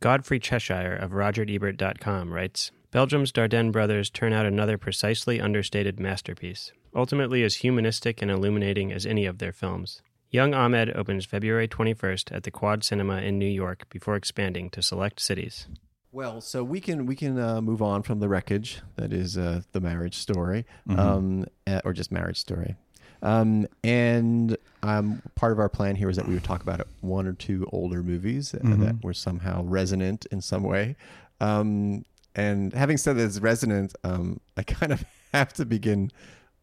[0.00, 7.42] Godfrey Cheshire of RogerEbert.com writes Belgium's Dardenne brothers turn out another precisely understated masterpiece, ultimately
[7.42, 10.00] as humanistic and illuminating as any of their films.
[10.32, 14.80] Young Ahmed opens February 21st at the Quad Cinema in New York before expanding to
[14.80, 15.68] select cities.
[16.10, 19.60] Well, so we can we can uh, move on from the wreckage that is uh,
[19.72, 20.98] the marriage story, Mhm.
[20.98, 22.76] um, uh, or just marriage story.
[23.22, 27.26] Um, and um, part of our plan here is that we would talk about one
[27.26, 28.80] or two older movies uh, Mhm.
[28.80, 30.96] that were somehow resonant in some way.
[31.40, 36.10] Um, and having said that it's resonant, um, I kind of have to begin.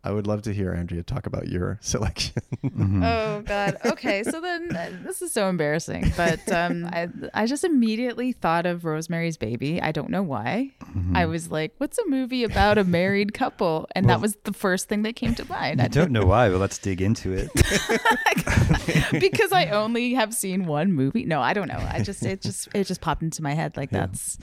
[0.01, 2.41] I would love to hear Andrea talk about your selection.
[2.63, 3.03] Mhm.
[3.03, 3.75] Oh God.
[3.85, 4.23] Okay.
[4.23, 8.85] So then uh, this is so embarrassing, but um, I I just immediately thought of
[8.85, 9.81] Rosemary's Baby.
[9.81, 10.71] I don't know why.
[10.85, 11.17] Mhm.
[11.17, 14.53] I was like, "What's a movie about a married couple?" And Well- that was the
[14.53, 15.81] first thing that came to mind.
[15.81, 17.49] I I don't know why, but let's dig into it.
[19.19, 21.25] because I only have seen one movie.
[21.25, 21.79] No, I don't know.
[21.91, 24.05] I just it just it just popped into my head like Yeah.
[24.07, 24.37] that's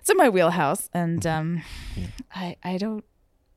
[0.00, 1.62] it's in my wheelhouse, and um,
[2.34, 3.04] I I don't.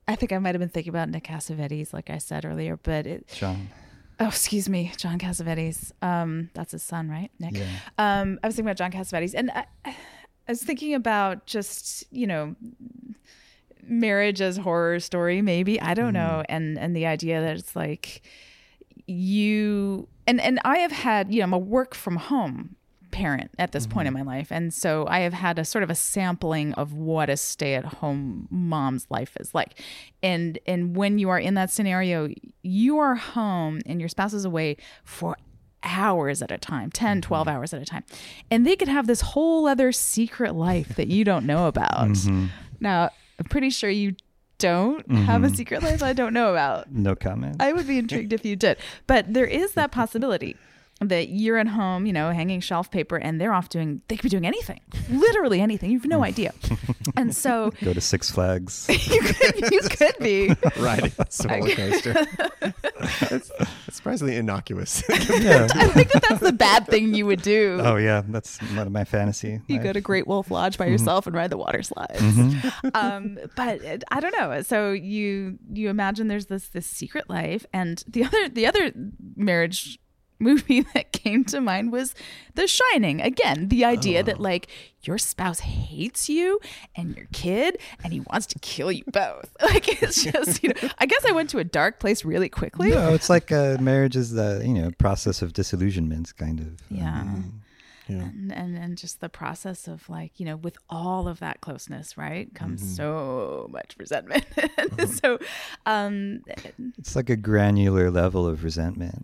[0.09, 3.05] I think I might have been thinking about Nick Cassavetes, like I said earlier, but
[3.05, 3.27] it.
[3.27, 3.69] John.
[4.19, 5.91] Oh, excuse me, John Cassavetes.
[6.01, 7.57] Um, that's his son, right, Nick?
[7.57, 7.67] Yeah.
[7.99, 9.95] Um, I was thinking about John Cassavetes, and I, I
[10.47, 12.55] was thinking about just you know
[13.83, 18.23] marriage as horror story, maybe I don't know, and and the idea that it's like
[19.05, 22.77] you and and I have had you know I'm a work from home
[23.11, 24.25] parent at this point in mm-hmm.
[24.25, 24.51] my life.
[24.51, 27.85] And so I have had a sort of a sampling of what a stay at
[27.85, 29.79] home mom's life is like.
[30.23, 32.29] And and when you are in that scenario
[32.61, 35.37] you are home and your spouse is away for
[35.81, 37.27] hours at a time 10 mm-hmm.
[37.27, 38.03] 12 hours at a time.
[38.51, 42.07] And they could have this whole other secret life that you don't know about.
[42.07, 42.47] Mm-hmm.
[42.79, 44.15] Now i'm pretty sure you
[44.57, 46.91] don't have a secret life i don't know about.
[46.91, 47.55] No comment.
[47.61, 48.77] I would be intrigued if you did.
[49.07, 50.57] But there is that possibility
[51.01, 54.23] that you're at home, you know, hanging shelf paper and they're off doing, they could
[54.23, 55.91] be doing anything, literally anything.
[55.91, 56.25] You have no mm.
[56.25, 56.53] idea.
[57.15, 58.87] And so Go to Six Flags.
[58.89, 60.49] you could, you could be.
[60.77, 62.13] Riding a roller coaster.
[63.29, 65.03] that's, that's surprisingly innocuous.
[65.09, 65.67] yeah.
[65.73, 67.79] I think that that's the bad thing you would do.
[67.81, 69.61] Oh yeah, that's one of my fantasy.
[69.67, 69.83] You life.
[69.83, 70.93] go to Great Wolf Lodge by mm-hmm.
[70.93, 72.19] yourself and ride the water slides.
[72.19, 72.89] Mm-hmm.
[72.93, 74.61] Um, but it- I don't know.
[74.61, 78.91] So you you imagine there's this this secret life, and the other the other
[79.35, 79.99] marriage
[80.39, 82.15] movie that came to mind was
[82.55, 83.21] The Shining.
[83.21, 84.67] Again, the idea that like
[85.03, 86.59] your spouse hates you
[86.95, 89.49] and your kid, and he wants to kill you both.
[89.61, 90.89] Like it's just you know.
[90.97, 92.89] I guess I went to a dark place really quickly.
[92.89, 96.79] No, it's like uh, marriage is the you know process of disillusionment, kind of.
[96.89, 97.25] Yeah.
[98.09, 98.23] Yeah.
[98.23, 102.17] And, and and just the process of like you know with all of that closeness
[102.17, 102.93] right comes Mm-hmm.
[102.95, 104.45] so much resentment
[105.21, 105.37] so
[105.85, 106.41] um
[106.97, 109.15] It's like a granular level of resentment.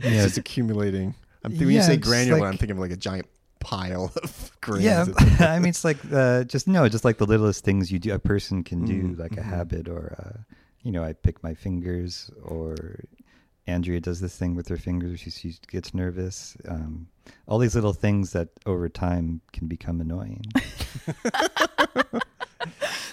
[0.00, 1.14] Yeah it's just accumulating.
[1.44, 3.26] I'm thinking when Yeah, you say granular, like- I'm thinking of like a giant
[3.60, 4.84] pile of grains.
[4.84, 5.04] yeah,
[5.40, 8.18] I mean, it's like uh, just no, just like the littlest things you do, a
[8.18, 9.44] person can do, Mhm, like a mhm.
[9.44, 10.38] habit, or uh,
[10.82, 12.76] you know, I pick my fingers, or
[13.66, 16.56] Andrea does this thing with her fingers, she, she gets nervous.
[16.68, 17.08] Um,
[17.46, 20.42] all these little things that over time can become annoying.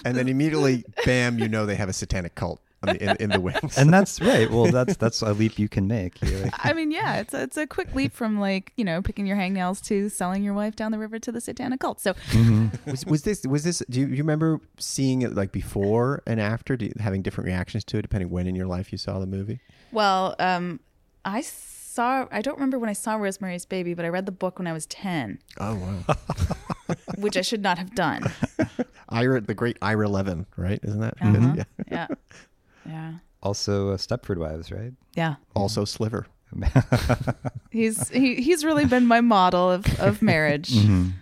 [0.04, 3.30] and then immediately, bam, you know they have a satanic cult on the, in, in
[3.30, 3.78] the wings.
[3.78, 4.50] and that's right.
[4.50, 6.20] Well, that's that's a leap you can make.
[6.22, 9.02] You're like, i mean yeah it's a, it's a quick leap from like you know
[9.02, 12.14] picking your hangnails to selling your wife down the river to the satanic cult so
[12.30, 12.70] mhm.
[12.90, 13.82] was, was this was this?
[13.88, 17.84] Do you, you remember seeing it like before and after, do you, having different reactions
[17.84, 19.60] to it depending when in your life you saw the movie?
[19.90, 20.80] well um
[21.24, 24.58] i saw i don't remember when i saw rosemary's baby but i read the book
[24.58, 26.16] when i was 10 Oh wow,
[27.18, 28.22] which i should not have done
[29.08, 30.80] Ira, the great Ira Levin, right?
[30.82, 31.14] Isn't that?
[31.20, 31.54] Uh-huh.
[31.56, 31.64] Yeah.
[31.90, 32.06] yeah
[32.86, 34.92] yeah also uh, Stepford Wives, right?
[35.14, 36.26] yeah Also Sliver.
[37.70, 41.12] he's he, he's really been my model of, of marriage Mhm.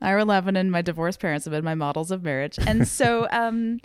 [0.00, 2.58] Ira Levin and my divorced parents have been my models of marriage.
[2.66, 3.78] And so um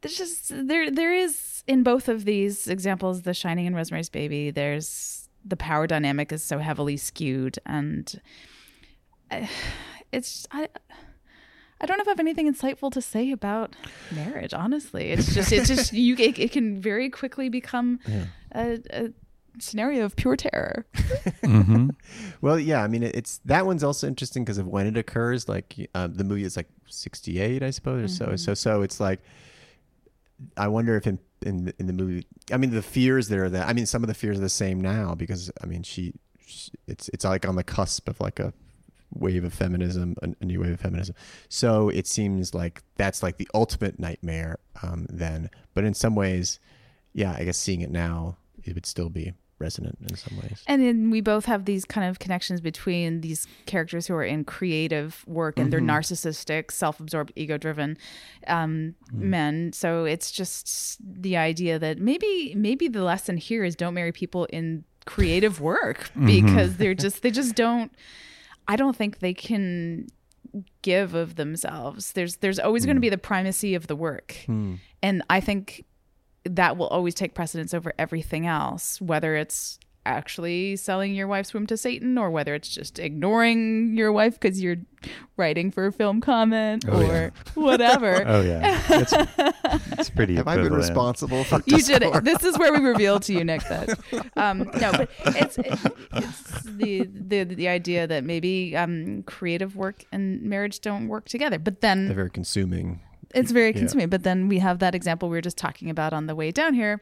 [0.00, 4.50] there's just there there is in both of these examples, The Shining and Rosemary's Baby,
[4.50, 8.20] there's the power dynamic is so heavily skewed and
[9.30, 9.48] I,
[10.12, 10.68] it's I
[11.80, 13.76] I don't know if I have anything insightful to say about
[14.14, 14.54] marriage.
[14.54, 16.14] Honestly, it's just it's just you.
[16.16, 18.00] It, it can very quickly become
[18.54, 19.12] a, a
[19.58, 20.86] scenario of pure terror.
[21.42, 21.90] Mhm.
[22.42, 25.48] Well, yeah, I mean, it's that one's also interesting because of when it occurs.
[25.48, 28.16] Like um, the movie is like '68, I suppose.
[28.16, 29.20] So, so, so it's like
[30.56, 33.66] I wonder if in in the, in the movie, I mean, the fears there that
[33.68, 36.12] I mean, some of the fears are the same now because I mean, she,
[36.46, 38.52] she it's it's like on the cusp of like a
[39.18, 41.14] wave of feminism, a, new wave of feminism.
[41.48, 45.50] So it seems like that's like the ultimate nightmare um, then.
[45.74, 46.60] But in some ways,
[47.12, 50.62] yeah, I guess seeing it now, it would still be resonant in some ways.
[50.66, 54.44] And then we both have these kind of connections between these characters who are in
[54.44, 57.96] creative work and they're narcissistic, self absorbed, ego driven
[58.46, 59.72] um, men.
[59.72, 64.44] So it's just the idea that maybe maybe the lesson here is don't marry people
[64.46, 67.92] in creative work because they're just they just don't
[68.68, 70.08] I don't think they can
[70.82, 72.12] give of themselves.
[72.12, 73.02] There's there's always going to hmm.
[73.02, 74.36] be the primacy of the work.
[74.46, 74.74] Hmm.
[75.02, 75.84] And I think
[76.44, 81.66] that will always take precedence over everything else, whether it's actually selling your wife's womb
[81.66, 84.76] to Satan or whether it's just ignoring your wife because you're
[85.36, 87.30] writing for a film comment Oh, or yeah.
[87.54, 88.22] whatever.
[88.26, 89.12] Oh yeah, it's,
[89.98, 90.34] it's pretty.
[90.36, 92.24] Have I been responsible for You did it.
[92.24, 93.98] This is where we reveal to you, Nick, that
[94.36, 100.42] um, no, but it's it's the the the idea that maybe um, creative work and
[100.42, 101.58] marriage don't work together.
[101.58, 103.00] But then They're very consuming.
[103.34, 103.78] it's very Yeah.
[103.78, 104.08] consuming.
[104.08, 106.74] But then we have that example we were just talking about on the way down
[106.74, 107.00] here,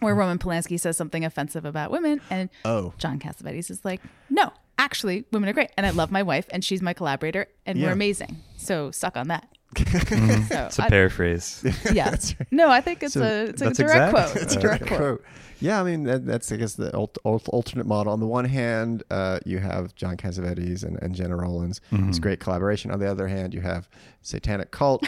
[0.00, 4.52] where Roman Polanski says something offensive about women, and Oh, John Cassavetes is like, "No,
[4.78, 7.92] actually, women are great, and I love my wife, and she's my collaborator, and we're
[7.92, 8.36] amazing.
[8.56, 10.48] So suck on that." Mhm.
[10.48, 11.64] So It's a I- paraphrase.
[11.92, 12.16] yeah,
[12.50, 14.32] no, I think it's So a it's a that's direct exact?
[14.32, 14.36] quote.
[14.42, 14.96] It's a direct Okay.
[14.96, 15.24] quote.
[15.60, 18.12] Yeah, I mean that, that's I guess the ult- ult- alternate model.
[18.12, 21.80] On the one hand, uh, you have John Cassavetes and, and Gena Rowlands.
[21.92, 22.22] It's Mhm.
[22.22, 22.90] great collaboration.
[22.90, 23.88] On the other hand, you have
[24.22, 25.06] Satanic Cult.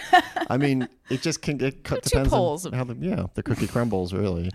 [0.51, 3.67] I mean, it just can it Two depends poles on how the yeah the cookie
[3.75, 4.51] crumbles really.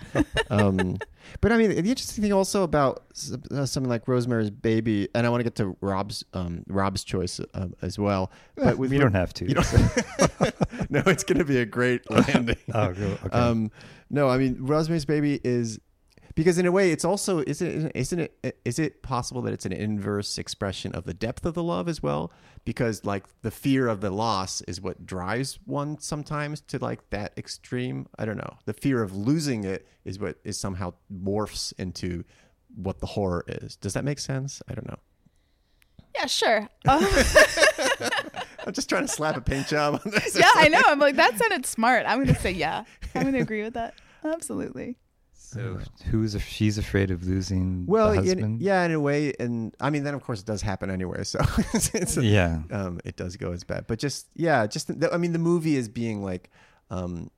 [0.50, 0.98] um,
[1.42, 3.04] but I mean, the interesting thing also about
[3.52, 7.40] uh, something like Rosemary's Baby, and I want to get to Rob's um, Rob's choice
[7.54, 8.32] uh, as well.
[8.56, 9.48] But we don't have to.
[9.48, 9.72] you don't.
[10.90, 12.56] no, it's going to be a great landing.
[12.74, 13.18] oh, okay.
[13.32, 13.72] Um,
[14.10, 15.80] no, I mean Rosemary's Baby is
[16.38, 19.72] because in a way it's also isn't isn't it is it possible that it's an
[19.72, 22.32] inverse expression of the depth of the love as well?
[22.64, 27.34] Because like the fear of the loss is what drives one sometimes to like that
[27.38, 28.08] extreme.
[28.20, 28.58] I don't know.
[28.66, 32.24] The fear of losing it is what is somehow morphs into
[32.76, 33.76] what the horror is.
[33.76, 34.62] Does that make sense?
[34.70, 35.00] I don't know.
[36.16, 36.70] Yeah, sure.
[36.88, 37.04] Um,
[38.68, 40.36] I'm just trying to slap a paint job on this.
[40.40, 40.82] yeah, I know.
[40.86, 42.06] I'm like that sounded smart.
[42.06, 42.84] I'm gonna say yeah.
[43.16, 43.96] I'm gonna agree with that.
[44.24, 44.98] Absolutely.
[45.48, 45.80] So
[46.12, 50.04] who's af- she's afraid of losing Well, in, yeah, in a way, and I mean,
[50.04, 51.24] then of course it does happen anyway.
[51.24, 51.40] So
[51.74, 52.64] it's, it's yeah.
[52.72, 53.88] um, it does go as bad.
[53.88, 56.50] But just yeah, just the, I mean, the movie is being like,
[56.92, 57.32] um,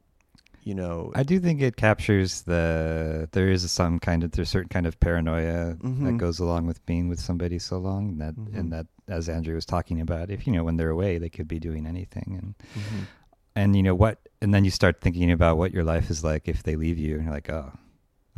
[0.64, 4.70] you know, I do think it captures the there is some kind of there's certain
[4.70, 6.18] kind of paranoia that Mhm.
[6.18, 8.60] goes along with being with somebody so long and that Mhm.
[8.60, 11.48] and that as Andrea was talking about if you know when they're away they could
[11.48, 13.08] be doing anything and Mhm.
[13.56, 16.48] and you know what and then you start thinking about what your life is like
[16.48, 17.72] if they leave you and you're like oh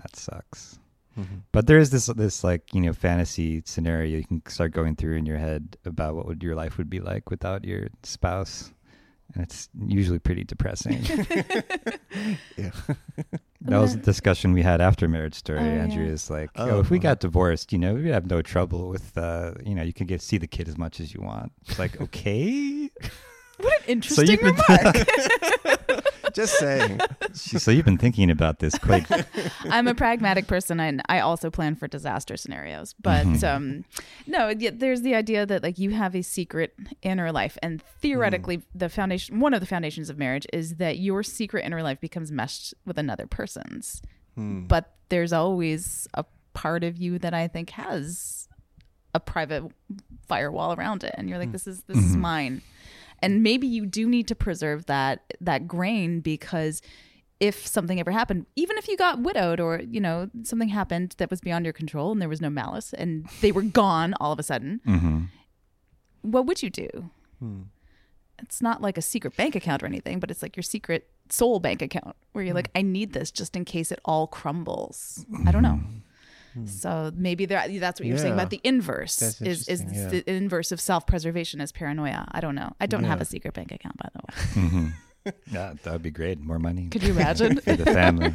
[0.02, 0.78] that sucks.
[1.20, 1.42] Mhm.
[1.52, 5.18] but there is this this like you know fantasy scenario you can start going through
[5.18, 8.72] in your head about what would your life would be like without your spouse.
[9.34, 11.04] And it's usually pretty depressing.
[12.58, 12.72] Yeah,
[13.62, 15.60] that was a discussion we had after marriage story.
[15.60, 16.14] Oh, Andrea yeah.
[16.14, 19.18] is like Oh, oh, if we got divorced you know we'd have no trouble with
[19.18, 21.52] uh you know you can get see the kid as much as you want.
[21.68, 22.90] It's like okay.
[23.58, 24.96] What an interesting you've remark.
[26.34, 27.00] Just saying.
[27.34, 29.06] so you've been thinking about this quite
[29.66, 32.94] I'm a pragmatic person, and I also plan for disaster scenarios.
[33.02, 33.44] But Mhm.
[33.44, 33.86] um,
[34.28, 38.90] no, there's the idea that like you have a secret inner life, and theoretically, the
[38.90, 42.74] foundation, one of the foundations of marriage, is that your secret inner life becomes meshed
[42.86, 44.02] with another person's.
[44.36, 44.66] Hmm.
[44.68, 48.48] But there's always a part of you that I think has
[49.14, 49.64] a private
[50.28, 52.20] firewall around it, and you're like, this is this is Mhm.
[52.20, 52.62] mine.
[53.22, 56.82] And maybe you do need to preserve that that grain because
[57.40, 61.30] if something ever happened, even if you got widowed or you know something happened that
[61.30, 64.40] was beyond your control and there was no malice and they were gone all of
[64.40, 65.24] a sudden, hmm
[66.22, 67.10] what would you do?
[67.40, 67.62] Hmm.
[68.40, 71.60] It's not like a secret bank account or anything, but it's like your secret soul
[71.60, 75.26] bank account where you're like, I need this just in case it all crumbles.
[75.46, 75.80] I don't know.
[76.54, 76.66] Hmm.
[76.66, 80.08] So maybe there, that's what you're saying about the inverse is is yeah.
[80.10, 82.28] the inverse of self preservation is paranoia.
[82.32, 82.74] I don't know.
[82.80, 84.68] I don't have a secret bank account by the way.
[84.70, 84.88] hmm
[85.52, 87.60] yeah that would be great more money Could you imagine?
[87.62, 88.34] for the family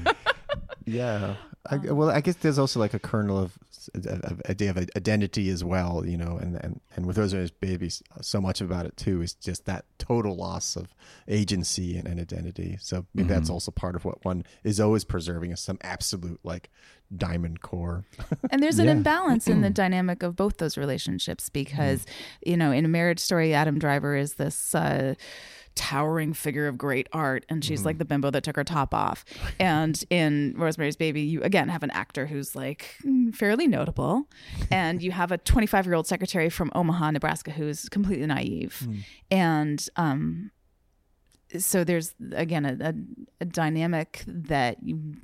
[0.85, 1.35] Yeah.
[1.68, 3.59] I, well, I guess there's also like a kernel of,
[3.92, 8.05] of, of idea of identity as well, you know, and and, and with those babies,
[8.20, 10.94] so much about it too is just that total loss of
[11.26, 12.79] agency and, and identity.
[12.81, 13.55] So maybe that's Mhm.
[13.55, 16.70] also part of what one is always preserving is some absolute like
[17.14, 18.05] diamond core.
[18.51, 18.92] And there's an Yeah.
[18.92, 22.07] imbalance in the dynamic of both those relationships because,
[22.45, 25.14] you know, in a marriage story, Adam Driver is this uh,
[25.75, 29.25] towering figure of great art, and she's like the bimbo that took her top off.
[29.61, 34.27] And in Rosemary's Baby, you again have an actor who's like mm, fairly notable,
[34.71, 38.88] and you have a 25 year old secretary from Omaha, Nebraska, who's completely naive.
[39.31, 40.50] And um,
[41.59, 42.94] so there's again a, a,
[43.42, 44.79] a dynamic that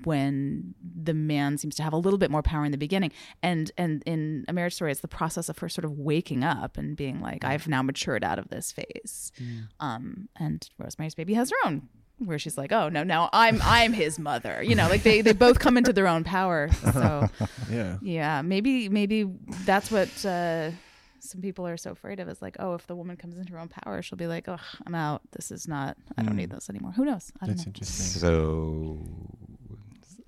[0.04, 3.10] when the man seems to have a little bit more power in the beginning
[3.42, 6.78] and and in a marriage story it's the process of her sort of waking up
[6.78, 9.32] and being like i've now matured out of this phase.
[9.80, 13.92] Um and rosemary's baby has her own where she's like oh no now i'm i'm
[13.92, 17.28] his mother you know like they they both come into their own power so
[17.70, 17.98] Yeah.
[18.00, 19.24] yeah maybe maybe
[19.64, 20.70] that's what uh
[21.22, 23.58] some people are so afraid of is like oh if the woman comes into her
[23.58, 26.68] own power she'll be like oh i'm out this is not i don't need this
[26.68, 28.20] anymore who knows i don't That's know interesting.
[28.20, 28.98] So,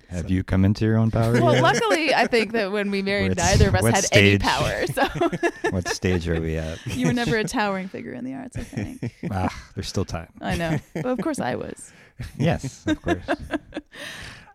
[0.09, 1.63] have you come into your own power well yet?
[1.63, 4.87] luckily i think that when we married What- neither of us what had any power
[4.87, 5.05] so
[5.71, 6.79] what stage are we at?
[6.97, 10.29] you were never a towering figure in the arts i think ah, there's still time.
[10.41, 11.93] i know but of course i was
[12.39, 13.25] Yes, of course.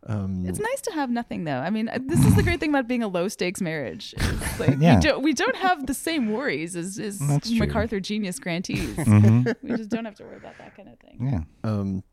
[0.09, 1.59] Um, It's nice to have nothing, though.
[1.59, 4.15] I mean, uh, this is the great thing about being a low stakes marriage.
[4.17, 4.95] It's like Yeah.
[4.95, 8.95] we don't we don't have the same worries as, as MacArthur genius grantees.
[9.05, 11.17] hmm we just don't have to worry about that kind of thing.
[11.31, 11.69] Yeah.
[11.69, 12.03] um,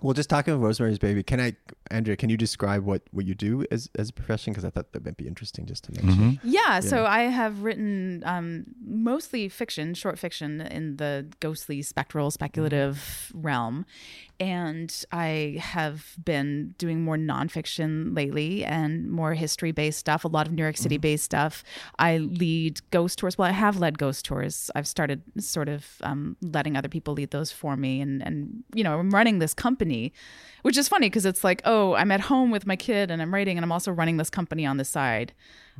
[0.00, 1.54] well, just talking about Rosemary's Baby, can I,
[1.92, 4.52] Andrea, can you describe what, what you do as, as a profession?
[4.52, 6.22] Because I thought that might be interesting just to mention.
[6.22, 6.40] Mhm.
[6.42, 13.30] Yeah, so I have written um, mostly fiction, short fiction in the ghostly, spectral, speculative
[13.34, 13.84] realm.
[14.40, 20.48] And I have been doing more nonfiction lately and more history based stuff, a lot
[20.48, 21.62] of New York City based stuff.
[21.98, 23.38] I lead ghost tours.
[23.38, 24.70] Well, I have led ghost tours.
[24.74, 28.00] I've started sort of um, letting other people lead those for me.
[28.00, 30.12] And, and, you know, I'm running this company,
[30.62, 33.32] which is funny because it's like, oh, I'm at home with my kid and I'm
[33.32, 35.32] writing and I'm also running this company on the side.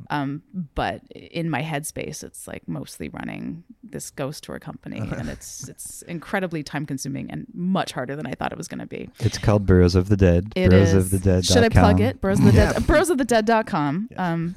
[0.09, 0.41] Um,
[0.75, 6.01] but in my headspace, it's like mostly running this ghost tour company, and it's it's
[6.03, 9.09] incredibly time consuming and much harder than I thought it was going to be.
[9.19, 10.51] It's called Boroughs of the Dead.
[10.55, 10.95] It Boroughs is.
[10.95, 11.45] of the Dead.
[11.45, 12.19] Should I plug it?
[12.19, 12.87] Boroughs of the Dead.
[12.87, 14.09] Boroughs of the Boroughsofthedead.com.
[14.17, 14.55] Um,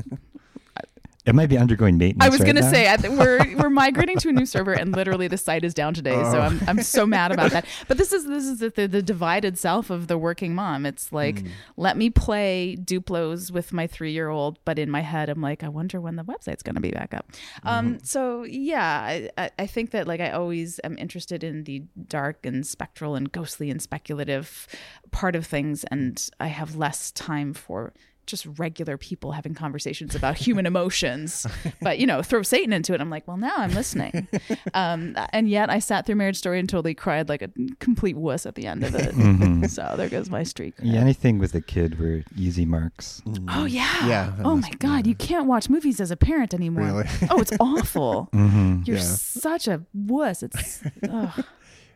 [1.26, 2.24] It might be undergoing maintenance.
[2.24, 4.94] I was right gonna say I th- we're we're migrating to a new server, and
[4.94, 6.14] literally the site is down today.
[6.14, 7.66] So I'm I'm so mad about that.
[7.88, 10.86] But this is this is the, the, the divided self of the working mom.
[10.86, 11.42] It's like
[11.76, 15.64] let me play Duplos with my three year old, but in my head I'm like,
[15.64, 17.30] I wonder when the website's gonna be back up.
[17.64, 21.82] Um, so yeah, I, I I think that like I always am interested in the
[22.06, 24.68] dark and spectral and ghostly and speculative
[25.10, 27.92] part of things, and I have less time for
[28.26, 31.46] just regular people having conversations about human emotions.
[31.82, 33.00] But you know, throw Satan into it.
[33.00, 34.28] I'm like, well, now I'm listening.
[34.74, 37.50] Um, and yet, I sat through Marriage Story and totally cried like a
[37.80, 39.14] complete wuss at the end of it.
[39.14, 39.68] Mhm.
[39.76, 40.74] So there goes my streak.
[40.82, 43.22] Yeah, anything with a kid were easy marks.
[43.48, 44.06] Oh yeah.
[44.06, 46.84] Yeah, Oh my be- God, you can't watch movies as a parent anymore.
[46.86, 47.06] Really?
[47.30, 48.28] oh, it's awful.
[48.32, 49.02] hmm You're Yeah.
[49.02, 50.42] such a wuss.
[50.42, 51.44] It's ugh.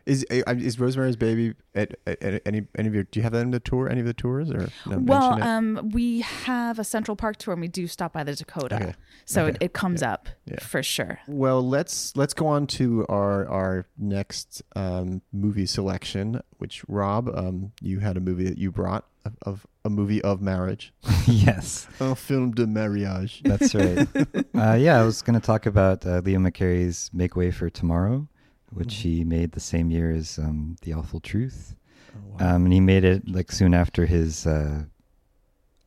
[0.05, 3.03] Is uh, is Rosemary's Baby at, at, at any any of your?
[3.03, 3.89] Do you have that in the tour?
[3.89, 4.69] Any of the tours or?
[4.87, 8.33] no, well, um, we have a Central Park tour, and we do stop by the
[8.35, 8.93] Dakota, Okay.
[9.25, 9.49] so Okay.
[9.51, 10.59] it, it comes up Yeah.
[10.59, 11.19] for sure.
[11.27, 16.41] Well, let's let's go on to our our next um, movie selection.
[16.57, 20.41] Which Rob, um, you had a movie that you brought of, of a movie of
[20.41, 20.93] marriage,
[21.27, 23.41] yes, un film de mariage.
[23.43, 24.07] that's right.
[24.55, 28.27] uh, yeah, I was going to talk about uh, Leo McCarey's Make Way for Tomorrow,
[28.71, 29.01] which Mhm.
[29.01, 31.75] he made the same year as um, The Awful Truth.
[32.15, 32.55] Oh, wow.
[32.55, 34.83] Um, and he made it like soon after his, uh,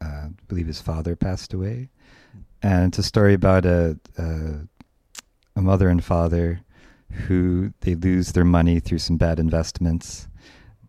[0.01, 1.91] uh, I believe his father passed away.
[2.62, 4.61] And it's a story about a, a
[5.57, 6.61] a mother and father
[7.28, 10.26] who they lose their money through some bad investments,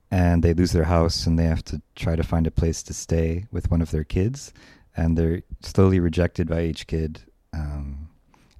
[0.09, 2.93] and they lose their house, and they have to try to find a place to
[2.93, 4.51] stay with one of their kids,
[4.97, 7.21] and they're slowly rejected by each kid.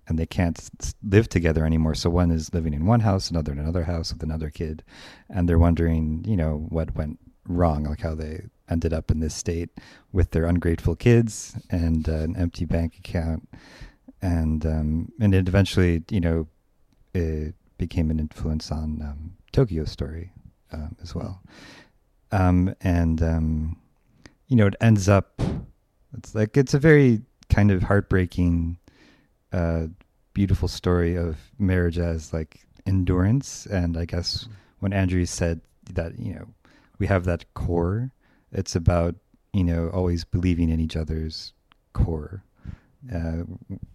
[0.08, 0.60] And they can't
[1.04, 1.96] live together anymore.
[1.96, 4.84] So one is living in one house, another in another house with another kid,
[5.30, 9.36] and they're wondering, you know, what went wrong, like how they ended up in this
[9.36, 9.70] state
[10.12, 13.48] with their ungrateful kids and uh, an empty bank account,
[14.22, 16.48] and um, and it eventually, you know,
[17.14, 20.32] it became an influence on um, Tokyo Story
[20.72, 21.42] um, as well,
[22.32, 23.78] um, and um,
[24.48, 25.42] you know, it ends up.
[26.18, 28.78] It's like it's a very kind of heartbreaking
[29.56, 29.88] uh,
[30.34, 33.66] beautiful story of marriage as like endurance.
[33.66, 34.48] And I guess
[34.80, 35.62] when Andrea said
[35.94, 36.48] that, you know,
[37.00, 38.12] we have that core,
[38.52, 39.16] it's about,
[39.54, 41.54] you know, always believing in each other's
[41.94, 42.44] core,
[43.14, 43.44] uh,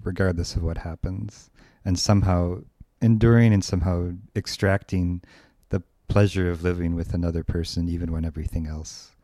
[0.02, 1.50] regardless of what happens.
[1.84, 2.62] And somehow
[3.02, 5.22] enduring and somehow extracting
[5.68, 9.14] the pleasure of living with another person, even when everything else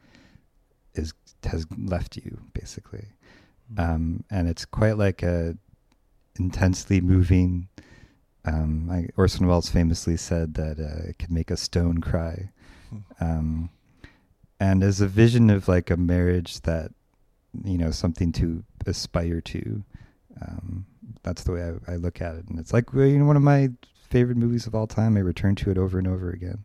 [0.95, 1.15] is
[1.45, 3.07] has left you, basically.
[3.79, 5.57] Um, and it's quite like a
[6.39, 7.69] intensely moving.
[8.45, 12.51] Um, I, Orson Welles famously said that uh, it could make a stone cry,
[13.21, 13.71] um,
[14.61, 16.93] and as a vision of like a marriage that
[17.65, 19.83] you know something to aspire to.
[20.41, 20.87] Um,
[21.23, 23.37] that's the way I, I look at it, and it's like well, you know one
[23.37, 23.71] of my
[24.09, 25.17] favorite movies of all time.
[25.17, 26.65] I return to it over and over again,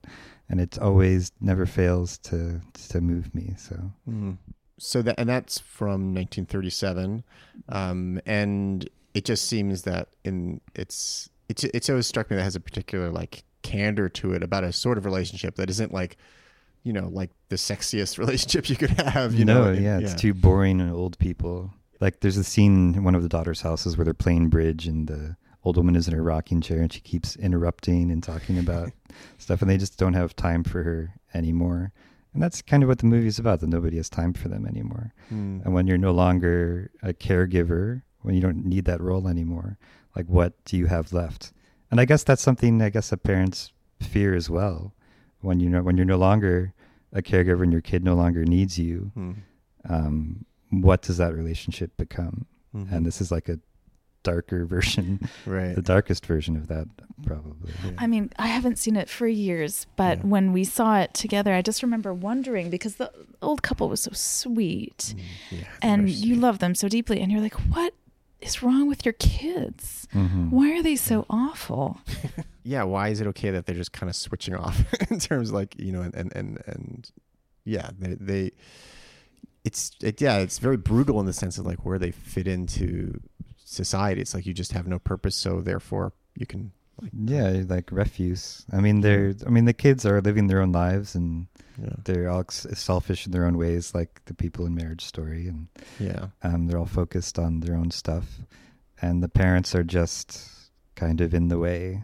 [0.50, 3.56] and it's always never fails to to move me.
[3.58, 4.38] So Mm.
[4.78, 7.24] So that and that's from 1937,
[7.70, 12.56] um, and it just seems that in it's it's it's always struck me that has
[12.56, 16.18] a particular like candor to it about a sort of relationship that isn't like
[16.84, 19.34] you know like the sexiest relationship you could have.
[19.34, 21.74] You no, know, yeah, it's too boring and old people.
[22.00, 25.08] Like there's a scene in one of the daughter's houses where they're playing bridge and
[25.08, 28.92] the old woman is in her rocking chair and she keeps interrupting and talking about
[29.38, 31.92] stuff and they just don't have time for her anymore.
[32.34, 34.66] And that's kind of what the movie is about, that nobody has time for them
[34.66, 35.14] anymore.
[35.32, 35.66] Mm.
[35.66, 39.78] And when you're no longer a caregiver, when you don't need that role anymore,
[40.16, 41.52] like what do you have left?
[41.90, 44.94] And I guess that's something I guess a parent's fear as well.
[45.42, 46.74] When you know when you're no longer
[47.14, 49.36] a caregiver and your kid no longer needs you, Mm.
[49.90, 52.46] um, what does that relationship become?
[52.74, 52.92] Mhm.
[52.92, 53.60] And this is like a
[54.24, 55.76] darker version, right.
[55.76, 56.88] the darkest version of that,
[57.26, 57.74] probably.
[57.84, 57.92] Yeah.
[57.98, 60.24] I mean, I haven't seen it for years, but Yeah.
[60.26, 63.12] when we saw it together, I just remember wondering because the
[63.42, 65.22] old couple was so sweet Mm,
[65.60, 66.40] yeah, and you sweet.
[66.40, 67.94] love them so deeply, and you're like, what
[68.42, 70.08] is wrong with your kids?
[70.14, 70.50] Mhm.
[70.50, 72.00] Why are they so awful?
[72.64, 75.56] yeah why is it okay that they're just kind of switching off in terms of
[75.56, 77.12] like you know and and and, and
[77.66, 78.52] yeah they, they
[79.64, 83.20] it's it, yeah it's very brutal in the sense of like where they fit into
[83.58, 86.72] society it's like you just have no purpose so therefore you can
[87.02, 88.66] like Yeah, like refuse.
[88.72, 89.34] I mean, they're.
[89.46, 91.48] I mean, the kids are living their own lives and
[91.82, 95.68] yeah they're all selfish in their own ways, like the people in Marriage Story, and
[96.00, 98.26] yeah um, they're all focused on their own stuff,
[99.02, 102.04] and the parents are just kind of in the way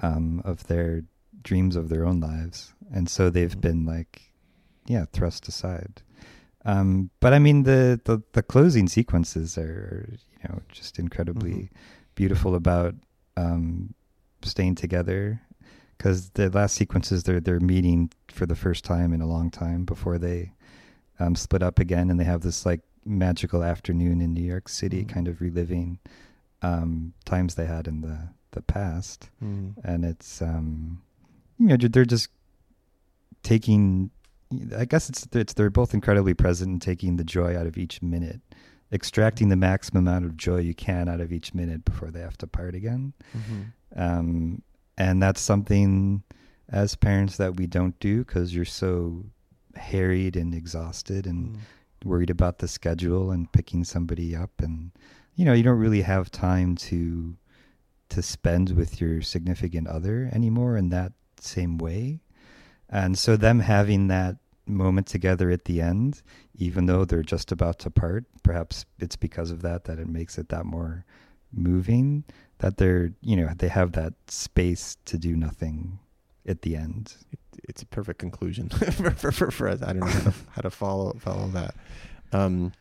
[0.00, 1.02] um, of their
[1.42, 3.60] dreams of their own lives, and so they've Mhm.
[3.60, 4.32] been like,
[4.86, 6.02] yeah, thrust aside.
[6.66, 10.08] Um, but I mean, the, the the closing sequences are,
[10.42, 11.68] you know, just incredibly Mhm.
[12.14, 12.94] beautiful about
[13.36, 13.94] um,
[14.42, 15.40] staying together
[15.96, 19.84] because the last sequences they're they're meeting for the first time in a long time
[19.84, 20.52] before they
[21.20, 25.04] um, split up again, and they have this like magical afternoon in New York City,
[25.04, 25.08] Mhm.
[25.08, 25.98] kind of reliving
[26.62, 29.74] um, times they had in the the past, Mm.
[29.84, 31.02] and it's um,
[31.58, 32.28] you know they're just
[33.42, 34.10] taking.
[34.76, 38.00] I guess it's it's they're both incredibly present and taking the joy out of each
[38.02, 38.40] minute,
[38.94, 42.38] extracting the maximum amount of joy you can out of each minute before they have
[42.38, 43.72] to part again Mhm.
[43.96, 44.62] um,
[44.96, 46.22] and that's something
[46.68, 49.24] as parents that we don't do because you're so
[49.74, 51.58] harried and exhausted and Mm.
[52.04, 54.92] worried about the schedule and picking somebody up and
[55.34, 57.36] you know you don't really have time to
[58.10, 62.20] to spend with your significant other anymore in that same way
[62.88, 64.36] and so them having that
[64.66, 66.22] moment together at the end
[66.56, 70.38] even though they're just about to part perhaps it's because of that that it makes
[70.38, 71.04] it that more
[71.52, 72.24] moving
[72.58, 75.98] that they're you know they have that space to do nothing
[76.46, 77.14] at the end
[77.68, 79.82] it's a perfect conclusion for, for, for, for us.
[79.82, 81.74] I don't know how to, how to follow follow that.
[82.32, 82.72] Um,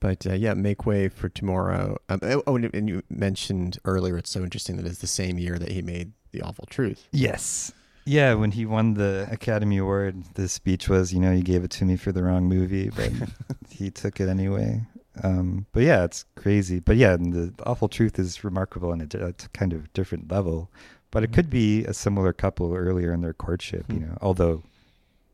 [0.00, 1.98] but uh, yeah, make way for tomorrow.
[2.08, 5.58] Um, oh, and, and you mentioned earlier, it's so interesting that it's the same year
[5.58, 7.06] that he made The Awful Truth.
[7.12, 7.72] yes
[8.04, 11.70] yeah when he won the academy award the speech was you know you gave it
[11.70, 13.10] to me for the wrong movie but
[13.70, 14.82] he took it anyway.
[15.22, 16.80] Um, but yeah it's crazy.
[16.80, 20.70] But yeah and the awful truth is remarkable on a, di- kind of different level.
[21.10, 24.06] But it could be a similar couple earlier in their courtship you Hmm.
[24.06, 24.62] know although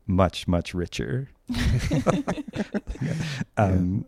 [0.07, 1.29] much much richer.
[3.57, 4.05] Um,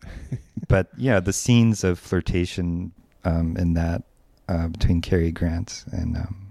[0.67, 2.91] but yeah, the scenes of flirtation
[3.25, 4.03] um, in that
[4.47, 6.48] uh, between Cary Grant and um,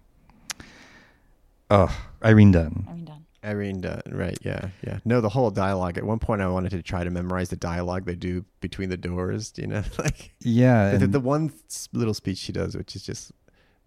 [1.71, 1.95] oh
[2.25, 2.87] Irene Dunne.
[2.89, 3.25] I mean, done.
[3.45, 4.37] Irene, uh, right?
[4.43, 4.99] Yeah, yeah.
[5.05, 5.97] No, the whole dialogue.
[5.97, 8.97] At one point, I wanted to try to memorize the dialogue they do between the
[8.97, 9.53] doors.
[9.57, 11.53] You know, like Yeah, the, the one
[11.93, 13.33] little speech she does, which is just,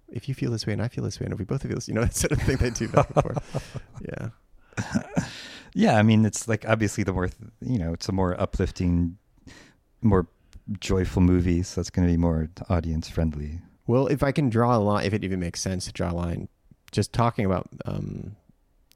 [0.10, 1.76] if you feel this way and I feel this way, and if we both feel
[1.76, 3.82] this, you know, that sort of thing they do back and forth.
[4.10, 4.30] Yeah.
[5.74, 5.98] yeah.
[5.98, 7.30] I mean, it's like obviously the more
[7.62, 9.18] you know, it's a more uplifting,
[10.02, 10.28] more
[10.80, 13.60] joyful movie, so it's going to be more audience friendly.
[13.86, 16.16] Well, if I can draw a line, if it even makes sense to draw a
[16.16, 16.48] line,
[16.92, 18.36] just talking about, um,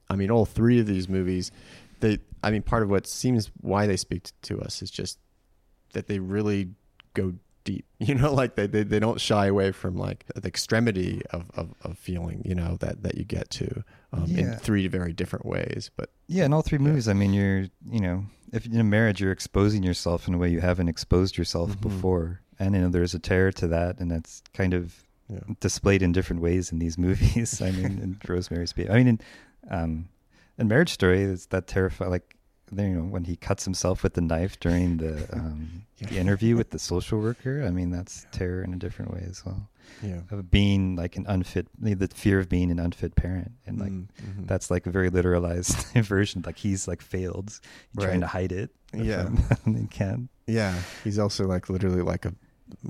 [0.09, 1.51] I mean, all three of these movies,
[1.99, 5.17] they, I mean, part of what seems why they speak to us is just
[5.93, 6.69] that they really
[7.13, 7.33] go
[7.63, 11.45] deep, you know, like they, they, they don't shy away from like the extremity of,
[11.55, 13.83] of, of feeling, you know, that, that you get to
[14.13, 15.89] um, in three very different ways.
[15.95, 16.83] But Yeah, in all three Yeah.
[16.87, 20.37] movies, I mean, you're you know, if in a marriage, you're exposing yourself in a
[20.37, 21.81] way you haven't exposed yourself Mhm.
[21.81, 25.39] before, and you know, there's a terror to that, and that's kind of yeah.
[25.59, 27.61] displayed in different ways in these movies.
[27.61, 28.89] I mean, in Rosemary's Baby.
[28.89, 29.19] I mean, in
[29.69, 30.09] um,
[30.57, 32.11] in Marriage Story, it's that terrifying.
[32.11, 32.35] Like,
[32.71, 36.07] you know, when he cuts himself with the knife during the um, Yeah.
[36.09, 37.63] the interview with the social worker.
[37.65, 39.69] I mean, that's terror in a different way as well.
[40.01, 40.21] Yeah.
[40.31, 44.07] of being like an unfit, the fear of being an unfit parent, and like Mm,
[44.19, 44.47] mhm.
[44.47, 46.41] that's like a very literalized version.
[46.43, 47.59] Like he's like failed,
[47.99, 48.19] trying Right.
[48.21, 48.71] to hide it.
[48.93, 49.29] Yeah.
[49.65, 50.29] he can't.
[50.47, 50.73] yeah.
[51.03, 52.33] He's also like literally like a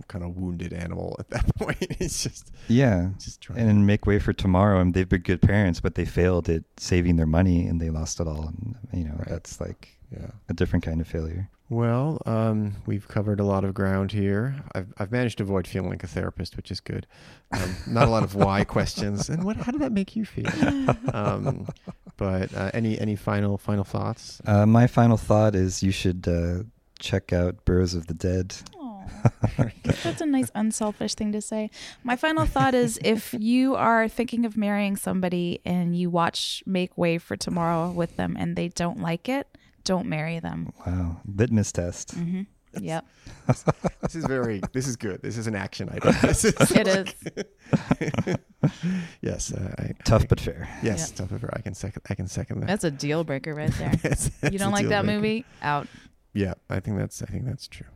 [0.08, 1.78] kind of wounded animal at that point.
[2.00, 3.60] it's just Yeah, just trying.
[3.60, 4.80] and then make way for tomorrow.
[4.80, 8.20] And they've been good parents, but they failed at saving their money and they lost
[8.20, 8.48] it all.
[8.48, 9.28] And you know, Right.
[9.30, 10.32] that's like yeah.
[10.50, 11.50] a different kind of failure.
[11.68, 14.56] Well, um, we've covered a lot of ground here.
[14.76, 17.08] I've I've managed to avoid feeling like a therapist, which is good.
[17.52, 19.30] Um, not a lot of why questions.
[19.30, 19.58] And what?
[19.58, 20.46] How did that make you feel?
[21.12, 21.68] Um,
[22.18, 24.40] but uh, any any final final thoughts?
[24.46, 26.64] Uh, my final thought is you should uh,
[27.00, 28.56] check out Boroughs of the Dead.
[29.06, 29.70] Aw,
[30.04, 31.70] That's a nice unselfish thing to say.
[32.04, 36.98] My final thought is if you are thinking of marrying somebody and you watch Make
[36.98, 39.48] Way for Tomorrow with them and they don't like it,
[39.84, 40.72] don't marry them.
[40.86, 42.12] Wow, litmus test.
[42.14, 42.42] hmm
[42.82, 43.06] Yep.
[44.02, 44.60] This is very.
[44.74, 45.22] This is good.
[45.22, 46.14] This is an action item.
[46.22, 48.36] This is It is.
[49.22, 49.54] yes.
[49.54, 50.68] Uh, I, Tough I, but fair.
[50.84, 51.52] Yes, tough but fair.
[51.56, 52.02] I can second.
[52.10, 52.68] I can second that.
[52.68, 53.90] That's a deal breaker right there.
[54.04, 55.16] That's- that's You don't like that breaker.
[55.22, 55.46] movie?
[55.62, 55.88] Out.
[56.34, 57.88] Yeah, I think that's I think that's true.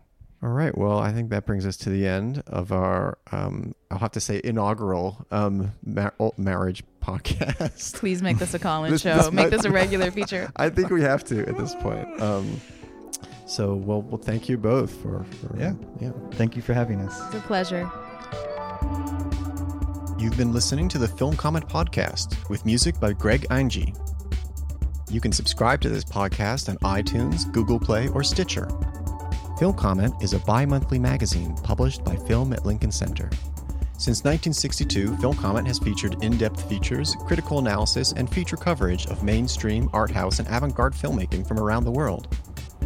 [0.41, 0.75] All right.
[0.77, 4.21] Well, I think that brings us to the end of our um I'll have to
[4.21, 7.95] say inaugural um mar- oh, marriage podcast.
[7.99, 9.15] Please make this a call-in show.
[9.17, 10.49] this make might- this a regular feature.
[10.55, 12.21] I think we have to at this point.
[12.21, 12.61] Um
[13.45, 15.73] so well well thank you both for, for Yeah.
[15.99, 16.11] yeah.
[16.31, 17.19] Thank you for having us.
[17.27, 17.89] It's a pleasure.
[20.17, 23.95] You've been listening to the Film Comment Podcast with music by Greg Einge.
[25.09, 28.67] You can subscribe to this podcast on iTunes, Google Play, or Stitcher.
[29.59, 33.29] Film Comment is a bi monthly magazine published by Film at Lincoln Center.
[33.97, 39.21] Since 1962, Film Comment has featured in depth features, critical analysis, and feature coverage of
[39.21, 42.33] mainstream, art house, and avant garde filmmaking from around the world.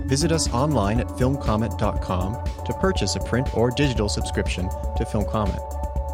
[0.08, 4.68] Visit us online at filmcomment.com to purchase a print or digital subscription
[4.98, 5.62] to Film Comment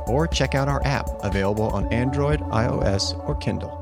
[0.08, 3.79] or check out our app available on Android, iOS, or Kindle.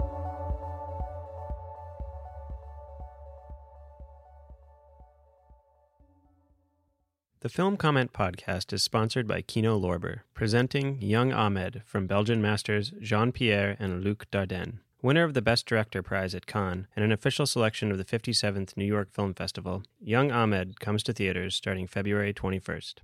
[7.48, 12.92] The Film Comment podcast is sponsored by Kino Lorber, presenting Young Ahmed from Belgian masters
[13.00, 14.80] Jean Pierre and Luc Dardenne.
[15.02, 18.76] Winner of the Best Director prize at Cannes and an official selection of the 57th
[18.76, 22.96] New York Film Festival, Young Ahmed comes to theaters starting February 21st.